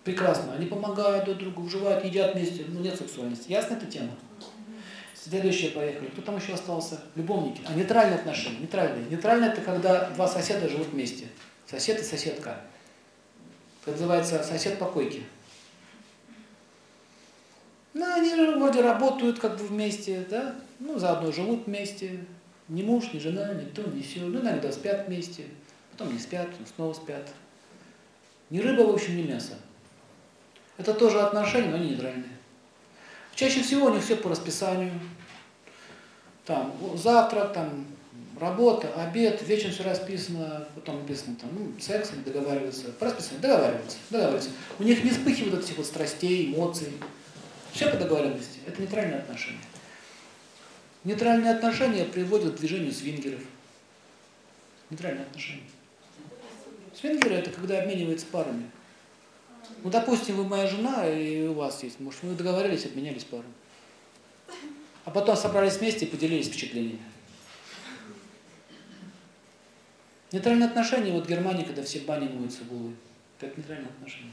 Прекрасно. 0.03 0.55
Они 0.55 0.65
помогают 0.65 1.27
друг 1.27 1.37
другу, 1.37 1.61
вживают, 1.61 2.03
едят 2.03 2.35
вместе, 2.35 2.65
но 2.69 2.81
нет 2.81 2.97
сексуальности. 2.97 3.53
Ясна 3.53 3.77
эта 3.77 3.85
тема? 3.85 4.13
Следующее 5.15 5.73
поехали. 5.73 6.07
Кто 6.07 6.23
там 6.23 6.39
еще 6.39 6.55
остался? 6.55 7.03
Любовники. 7.17 7.61
А 7.69 7.75
нейтральные 7.75 8.19
отношения. 8.19 8.61
Нейтральные. 8.61 9.11
Нейтральные 9.11 9.51
это 9.53 9.61
когда 9.61 10.09
два 10.09 10.27
соседа 10.27 10.71
живут 10.71 10.87
вместе. 10.87 11.27
Сосед 11.67 12.01
и 12.01 12.03
соседка. 12.03 12.63
Это 13.83 13.91
называется 13.91 14.43
сосед 14.43 14.79
по 14.79 14.87
койке. 14.87 15.21
Ну, 17.93 18.11
они 18.11 18.35
же 18.35 18.57
вроде 18.57 18.81
работают 18.81 19.39
как 19.39 19.59
бы 19.59 19.67
вместе, 19.67 20.27
да? 20.31 20.55
Ну, 20.79 20.99
заодно 20.99 21.31
живут 21.31 21.67
вместе. 21.67 22.25
Ни 22.69 22.83
муж, 22.83 23.13
ни 23.13 23.19
жена, 23.19 23.53
ни 23.53 23.67
то, 23.67 23.83
ни 23.83 24.01
все. 24.01 24.21
Ну, 24.21 24.41
иногда 24.41 24.73
спят 24.73 25.09
вместе. 25.09 25.45
Потом 25.99 26.15
не 26.15 26.21
спят, 26.21 26.47
снова 26.77 26.95
спят. 26.95 27.29
Ни 28.51 28.61
рыба, 28.61 28.83
в 28.83 28.95
общем, 28.95 29.17
ни 29.17 29.23
мясо. 29.23 29.55
Это 30.77 30.95
тоже 30.95 31.21
отношения, 31.21 31.71
но 31.71 31.77
они 31.77 31.91
нейтральные. 31.91 32.31
Чаще 33.35 33.63
всего 33.63 33.87
у 33.87 33.95
них 33.95 34.05
все 34.05 34.15
по 34.15 34.31
расписанию. 34.31 34.93
Там 36.45 36.73
завтрак, 36.97 37.53
там 37.53 37.85
работа, 38.39 38.93
обед, 38.95 39.43
вечером 39.43 39.73
все 39.73 39.83
расписано, 39.83 40.69
потом 40.77 41.01
написано 41.01 41.35
там, 41.35 41.51
ну, 41.53 41.73
секс, 41.81 42.13
они 42.13 42.23
договариваются, 42.23 42.93
по 42.93 43.07
расписанию, 43.07 43.43
договариваются, 43.43 43.97
договариваются. 44.11 44.51
У 44.79 44.85
них 44.85 45.03
не 45.03 45.11
вспыхивают 45.11 45.65
этих 45.65 45.79
вот 45.79 45.87
страстей, 45.87 46.55
эмоций. 46.55 46.93
Все 47.73 47.91
по 47.91 47.97
договоренности. 47.97 48.61
Это 48.67 48.81
нейтральные 48.81 49.19
отношения. 49.19 49.59
Нейтральные 51.03 51.55
отношения 51.55 52.05
приводят 52.05 52.55
к 52.55 52.59
движению 52.59 52.93
свингеров. 52.93 53.41
Нейтральные 54.91 55.25
отношения. 55.25 55.63
Свингеры 56.99 57.37
это 57.37 57.51
когда 57.51 57.81
обмениваются 57.81 58.27
парами. 58.27 58.71
Ну, 59.85 59.91
допустим, 59.91 60.37
вы 60.37 60.45
моя 60.45 60.67
жена, 60.67 61.09
и 61.09 61.47
у 61.47 61.55
вас 61.55 61.83
есть 61.85 62.01
муж, 62.01 62.17
вы 62.23 62.35
договорились, 62.35 62.87
обменялись 62.87 63.25
парами. 63.25 63.53
А 65.05 65.11
потом 65.11 65.37
собрались 65.37 65.77
вместе 65.77 66.07
и 66.07 66.09
поделились 66.09 66.49
впечатлениями. 66.49 67.01
Нейтральные 70.33 70.69
отношения, 70.69 71.13
вот 71.13 71.27
в 71.27 71.29
Германии, 71.29 71.65
когда 71.65 71.83
все 71.83 72.01
бани 72.01 72.29
моются 72.29 72.65
голые, 72.65 72.97
как 73.39 73.57
нейтральные 73.57 73.89
отношения. 73.89 74.33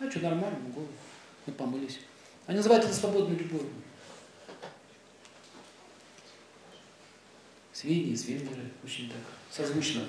А 0.00 0.10
что, 0.10 0.20
нормально, 0.20 0.58
голые, 0.74 0.90
мы 1.46 1.52
помылись. 1.52 2.00
Они 2.46 2.56
называют 2.56 2.84
это 2.84 2.92
свободной 2.92 3.36
любовью. 3.36 3.70
Свиньи, 7.72 8.14
свингеры, 8.14 8.70
очень 8.84 9.08
так, 9.08 9.22
созвучно. 9.50 10.02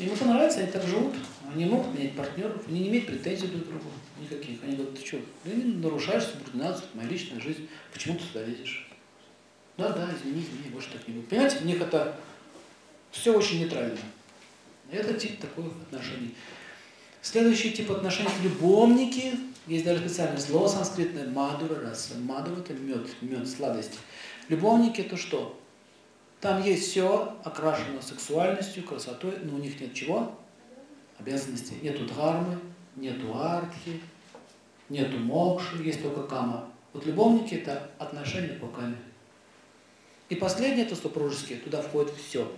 Им 0.00 0.12
это 0.14 0.24
нравится, 0.24 0.60
они 0.60 0.70
так 0.70 0.82
живут. 0.86 1.14
Они 1.54 1.66
могут 1.66 1.94
менять 1.94 2.16
партнеров, 2.16 2.62
они 2.68 2.80
не 2.80 2.88
имеют 2.88 3.06
претензий 3.06 3.48
друг 3.48 3.64
к 3.64 3.68
другу 3.68 3.84
никаких. 4.20 4.62
Они 4.62 4.76
говорят, 4.76 4.98
ты 4.98 5.06
что, 5.06 5.18
ты 5.44 5.50
нарушаешь 5.54 6.24
субординацию, 6.24 6.86
моя 6.94 7.08
личная 7.08 7.40
жизнь, 7.40 7.68
почему 7.92 8.16
ты 8.16 8.24
сюда 8.24 8.44
лезешь? 8.44 8.88
Да, 9.76 9.90
да, 9.90 10.08
извини, 10.14 10.42
извини, 10.42 10.70
больше 10.72 10.90
так 10.92 11.06
не 11.06 11.14
будет. 11.14 11.28
Понимаете, 11.28 11.58
у 11.60 11.64
них 11.64 11.80
это 11.80 12.16
все 13.10 13.36
очень 13.36 13.60
нейтрально. 13.60 13.98
Это 14.90 15.14
тип 15.14 15.40
такой 15.40 15.66
отношений. 15.66 16.34
Следующий 17.22 17.72
тип 17.72 17.90
отношений– 17.90 18.30
любовники. 18.42 19.34
Есть 19.66 19.84
даже 19.84 20.00
специальное 20.00 20.40
слово 20.40 20.68
санскритное– 20.68 21.28
мадура 21.30 21.80
раса. 21.80 22.14
Мадура– 22.18 22.60
это 22.60 22.72
мед, 22.74 23.06
мед, 23.20 23.48
сладости. 23.48 23.98
Любовники– 24.48 25.00
это 25.02 25.16
что? 25.16 25.59
Там 26.40 26.62
есть 26.62 26.88
все 26.88 27.36
окрашено 27.44 28.00
сексуальностью, 28.00 28.82
красотой, 28.82 29.38
но 29.42 29.56
у 29.56 29.58
них 29.58 29.78
нет 29.78 29.92
чего? 29.92 30.34
Обязанностей. 31.18 31.76
Нету 31.82 32.06
дхармы, 32.06 32.58
нету 32.96 33.36
артхи, 33.36 34.00
нету 34.88 35.18
мокши, 35.18 35.76
есть 35.82 36.02
только 36.02 36.22
кама. 36.22 36.70
Вот 36.94 37.04
любовники– 37.04 37.54
это 37.56 37.90
отношения 37.98 38.58
руками. 38.58 38.96
И 40.30 40.34
последнее– 40.34 40.86
это 40.86 40.96
супружеские. 40.96 41.58
Туда 41.58 41.82
входит 41.82 42.14
все. 42.14 42.50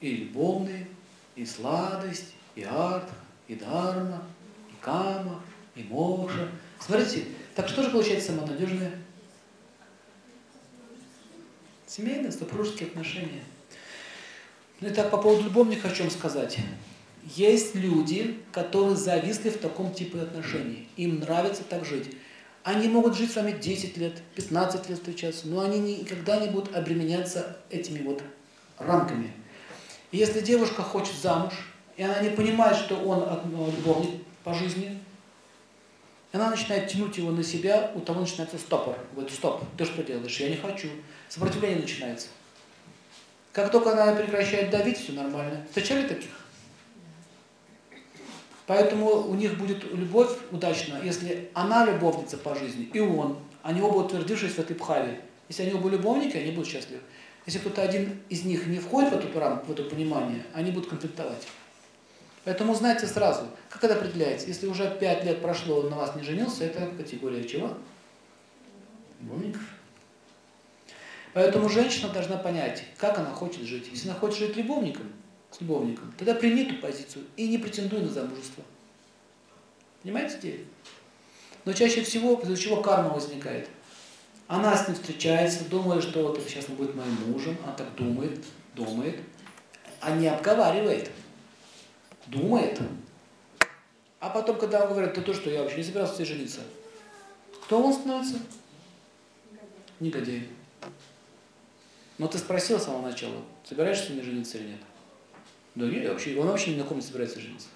И 0.00 0.16
любовные, 0.16 0.88
и 1.36 1.44
сладость, 1.44 2.32
и 2.54 2.62
арт, 2.62 3.10
и 3.46 3.54
дharma, 3.54 4.22
и 4.70 4.74
кама, 4.80 5.42
и 5.74 5.82
мокша. 5.82 6.48
Смотрите, 6.78 7.26
так 7.54 7.68
что 7.68 7.82
же 7.82 7.90
получается 7.90 8.28
самое 8.28 8.52
надежное? 8.52 8.92
Семейные, 11.90 12.30
супружеские 12.30 12.88
отношения. 12.88 13.42
Ну 14.80 14.86
и 14.86 14.92
так 14.92 15.10
по 15.10 15.16
поводу 15.16 15.42
любовника 15.42 15.88
о 15.88 15.92
чем 15.92 16.08
сказать. 16.08 16.56
Есть 17.34 17.74
люди, 17.74 18.38
которые 18.52 18.94
зависли 18.94 19.50
в 19.50 19.58
таком 19.58 19.92
типе 19.92 20.20
отношений. 20.20 20.88
Им 20.96 21.18
нравится 21.18 21.64
так 21.64 21.84
жить. 21.84 22.14
Они 22.62 22.86
могут 22.86 23.16
жить 23.16 23.32
с 23.32 23.34
вами 23.34 23.58
10 23.60 23.96
лет, 23.96 24.22
15 24.36 24.88
лет 24.88 24.98
встречаться, 24.98 25.48
но 25.48 25.62
они 25.62 25.80
никогда 25.80 26.38
не 26.38 26.48
будут 26.48 26.76
обременяться 26.76 27.56
этими 27.70 28.06
вот 28.06 28.22
рамками. 28.78 29.32
Если 30.12 30.42
девушка 30.42 30.82
хочет 30.82 31.16
замуж, 31.16 31.54
и 31.96 32.04
она 32.04 32.20
не 32.20 32.30
понимает, 32.30 32.76
что 32.76 32.94
он 32.98 33.26
ну, 33.50 33.66
любовник 33.66 34.22
по 34.44 34.54
жизни, 34.54 34.96
она 36.32 36.50
начинает 36.50 36.88
тянуть 36.88 37.16
его 37.16 37.32
на 37.32 37.42
себя, 37.42 37.90
у 37.94 38.00
того 38.00 38.20
начинается 38.20 38.58
стопор. 38.58 38.96
Говорит, 39.12 39.32
стоп, 39.32 39.62
ты 39.76 39.84
что 39.84 40.02
делаешь? 40.02 40.38
Я 40.38 40.48
не 40.48 40.56
хочу. 40.56 40.88
Сопротивление 41.28 41.80
начинается. 41.80 42.28
Как 43.52 43.72
только 43.72 43.92
она 43.92 44.14
прекращает 44.14 44.70
давить, 44.70 44.98
все 44.98 45.12
нормально. 45.12 45.64
Встречали 45.68 46.06
таких? 46.06 46.30
Поэтому 48.66 49.28
у 49.28 49.34
них 49.34 49.58
будет 49.58 49.82
любовь 49.92 50.30
удачна, 50.52 51.00
если 51.02 51.50
она 51.54 51.84
любовница 51.84 52.36
по 52.36 52.54
жизни, 52.54 52.88
и 52.92 53.00
он. 53.00 53.38
Они 53.62 53.82
оба 53.82 53.98
утвердившись 53.98 54.52
в 54.52 54.58
этой 54.60 54.76
пхаве. 54.76 55.20
Если 55.48 55.64
они 55.64 55.74
оба 55.74 55.88
любовники, 55.88 56.36
они 56.36 56.52
будут 56.52 56.68
счастливы. 56.68 57.02
Если 57.46 57.58
кто-то 57.58 57.82
один 57.82 58.20
из 58.28 58.44
них 58.44 58.68
не 58.68 58.78
входит 58.78 59.12
в 59.12 59.16
эту 59.16 59.40
рамку, 59.40 59.66
в 59.66 59.70
это 59.72 59.82
понимание, 59.82 60.44
они 60.54 60.70
будут 60.70 60.88
конфликтовать. 60.88 61.48
Поэтому 62.44 62.74
знайте 62.74 63.06
сразу, 63.06 63.46
как 63.68 63.84
это 63.84 63.94
определяется. 63.94 64.46
Если 64.46 64.66
уже 64.66 64.96
пять 64.98 65.24
лет 65.24 65.42
прошло, 65.42 65.80
он 65.80 65.90
на 65.90 65.96
вас 65.96 66.16
не 66.16 66.22
женился, 66.22 66.64
это 66.64 66.86
категория 66.96 67.44
чего? 67.44 67.76
Любовников. 69.20 69.62
Поэтому 71.32 71.68
женщина 71.68 72.08
должна 72.08 72.36
понять, 72.36 72.84
как 72.96 73.18
она 73.18 73.30
хочет 73.30 73.62
жить. 73.62 73.88
Если 73.90 74.08
она 74.08 74.18
хочет 74.18 74.38
жить 74.38 74.56
любовником, 74.56 75.06
с 75.50 75.60
любовником, 75.60 76.12
тогда 76.16 76.34
прими 76.34 76.62
эту 76.62 76.80
позицию 76.80 77.24
и 77.36 77.48
не 77.48 77.58
претендуй 77.58 78.00
на 78.00 78.08
замужество. 78.08 78.64
Понимаете 80.02 80.38
идею? 80.38 80.66
Но 81.64 81.72
чаще 81.72 82.02
всего, 82.02 82.40
из-за 82.40 82.56
чего 82.56 82.80
карма 82.80 83.10
возникает? 83.10 83.68
Она 84.48 84.76
с 84.76 84.88
ним 84.88 84.96
встречается, 84.96 85.64
думает, 85.64 86.02
что 86.02 86.26
вот 86.26 86.40
сейчас 86.46 86.68
он 86.68 86.76
будет 86.76 86.94
моим 86.96 87.14
мужем, 87.26 87.56
она 87.62 87.72
так 87.74 87.94
думает, 87.94 88.44
думает, 88.74 89.20
а 90.00 90.10
не 90.12 90.26
обговаривает. 90.26 91.10
Думает. 92.30 92.80
А 94.20 94.30
потом, 94.30 94.56
когда 94.56 94.84
он 94.84 94.90
говорит, 94.90 95.14
ты 95.14 95.20
то, 95.20 95.34
что 95.34 95.50
я 95.50 95.62
вообще 95.62 95.78
не 95.78 95.84
собирался 95.84 96.14
тебе 96.14 96.26
жениться, 96.26 96.60
кто 97.64 97.82
он 97.82 97.92
становится? 97.92 98.36
Негодяй. 99.98 100.48
Но 102.18 102.28
ты 102.28 102.38
спросил 102.38 102.78
с 102.78 102.84
самого 102.84 103.08
начала, 103.08 103.42
собираешься 103.64 104.12
мне 104.12 104.22
жениться 104.22 104.58
или 104.58 104.68
нет? 104.68 104.80
Да 105.74 105.86
нет, 105.86 106.08
вообще, 106.08 106.38
он 106.38 106.46
вообще 106.46 106.72
ни 106.74 106.78
на 106.78 106.84
ком 106.84 106.98
не 106.98 107.02
собирается 107.02 107.40
жениться. 107.40 107.68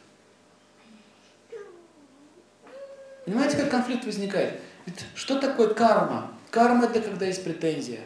Понимаете, 3.25 3.57
как 3.57 3.71
конфликт 3.71 4.05
возникает? 4.05 4.61
Ведь 4.87 5.01
что 5.17 5.41
такое 5.41 5.75
карма? 5.75 6.31
Карма 6.51 6.85
это 6.85 7.01
когда 7.01 7.27
есть 7.27 7.43
претензия. 7.43 8.01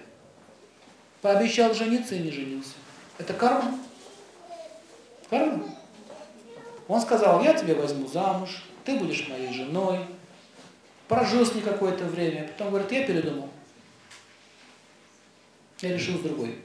Пообещал 1.21 1.75
жениться 1.75 2.15
и 2.15 2.21
не 2.21 2.31
женился. 2.31 2.75
Это 3.19 3.35
карма? 3.35 3.79
Карма? 5.29 5.78
Он 6.89 7.01
сказал, 7.01 7.43
я 7.43 7.55
тебя 7.55 7.75
возьму 7.75 8.09
замуж, 8.09 8.65
ты 8.85 8.99
будешь 8.99 9.29
моей 9.29 9.53
женой. 9.53 10.01
Прожил 11.07 11.47
с 11.47 11.55
ней 11.55 11.63
какое-то 11.63 12.05
время, 12.05 12.49
потом 12.49 12.69
говорит, 12.69 12.93
я 12.93 13.07
передумал. 13.07 13.49
Я 15.81 15.93
решил 15.93 16.19
с 16.19 16.23
другой. 16.23 16.59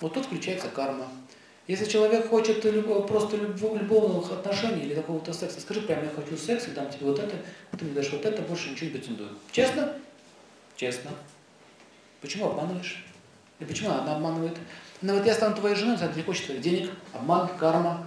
Вот 0.00 0.14
тут 0.14 0.26
включается 0.26 0.68
карма. 0.68 1.06
Если 1.66 1.84
человек 1.84 2.28
хочет 2.28 2.62
просто 3.06 3.36
любовных 3.36 4.32
отношений 4.32 4.82
или 4.82 4.94
какого-то 4.94 5.32
секса, 5.32 5.60
скажи 5.60 5.82
прямо, 5.82 6.04
я 6.04 6.10
хочу 6.10 6.36
секс, 6.36 6.66
и 6.66 6.70
дам 6.70 6.88
тебе 6.90 7.06
вот 7.06 7.18
это, 7.18 7.36
ты 7.76 7.84
мне 7.84 7.94
дашь 7.94 8.10
вот 8.10 8.24
это, 8.24 8.40
больше 8.42 8.70
ничего 8.70 8.86
не 8.86 8.96
претендую. 8.96 9.30
Честно? 9.52 9.94
Честно. 10.76 11.10
Почему 12.20 12.46
обманываешь? 12.46 13.04
И 13.58 13.64
почему 13.64 13.90
она 13.90 14.16
обманывает? 14.16 14.56
Ну 15.02 15.14
вот 15.14 15.26
я 15.26 15.34
стану 15.34 15.54
твоей 15.54 15.76
женой, 15.76 15.98
ты 15.98 16.08
не 16.14 16.22
хочешь 16.22 16.46
твоих 16.46 16.62
денег, 16.62 16.90
обман, 17.12 17.48
карма. 17.58 18.06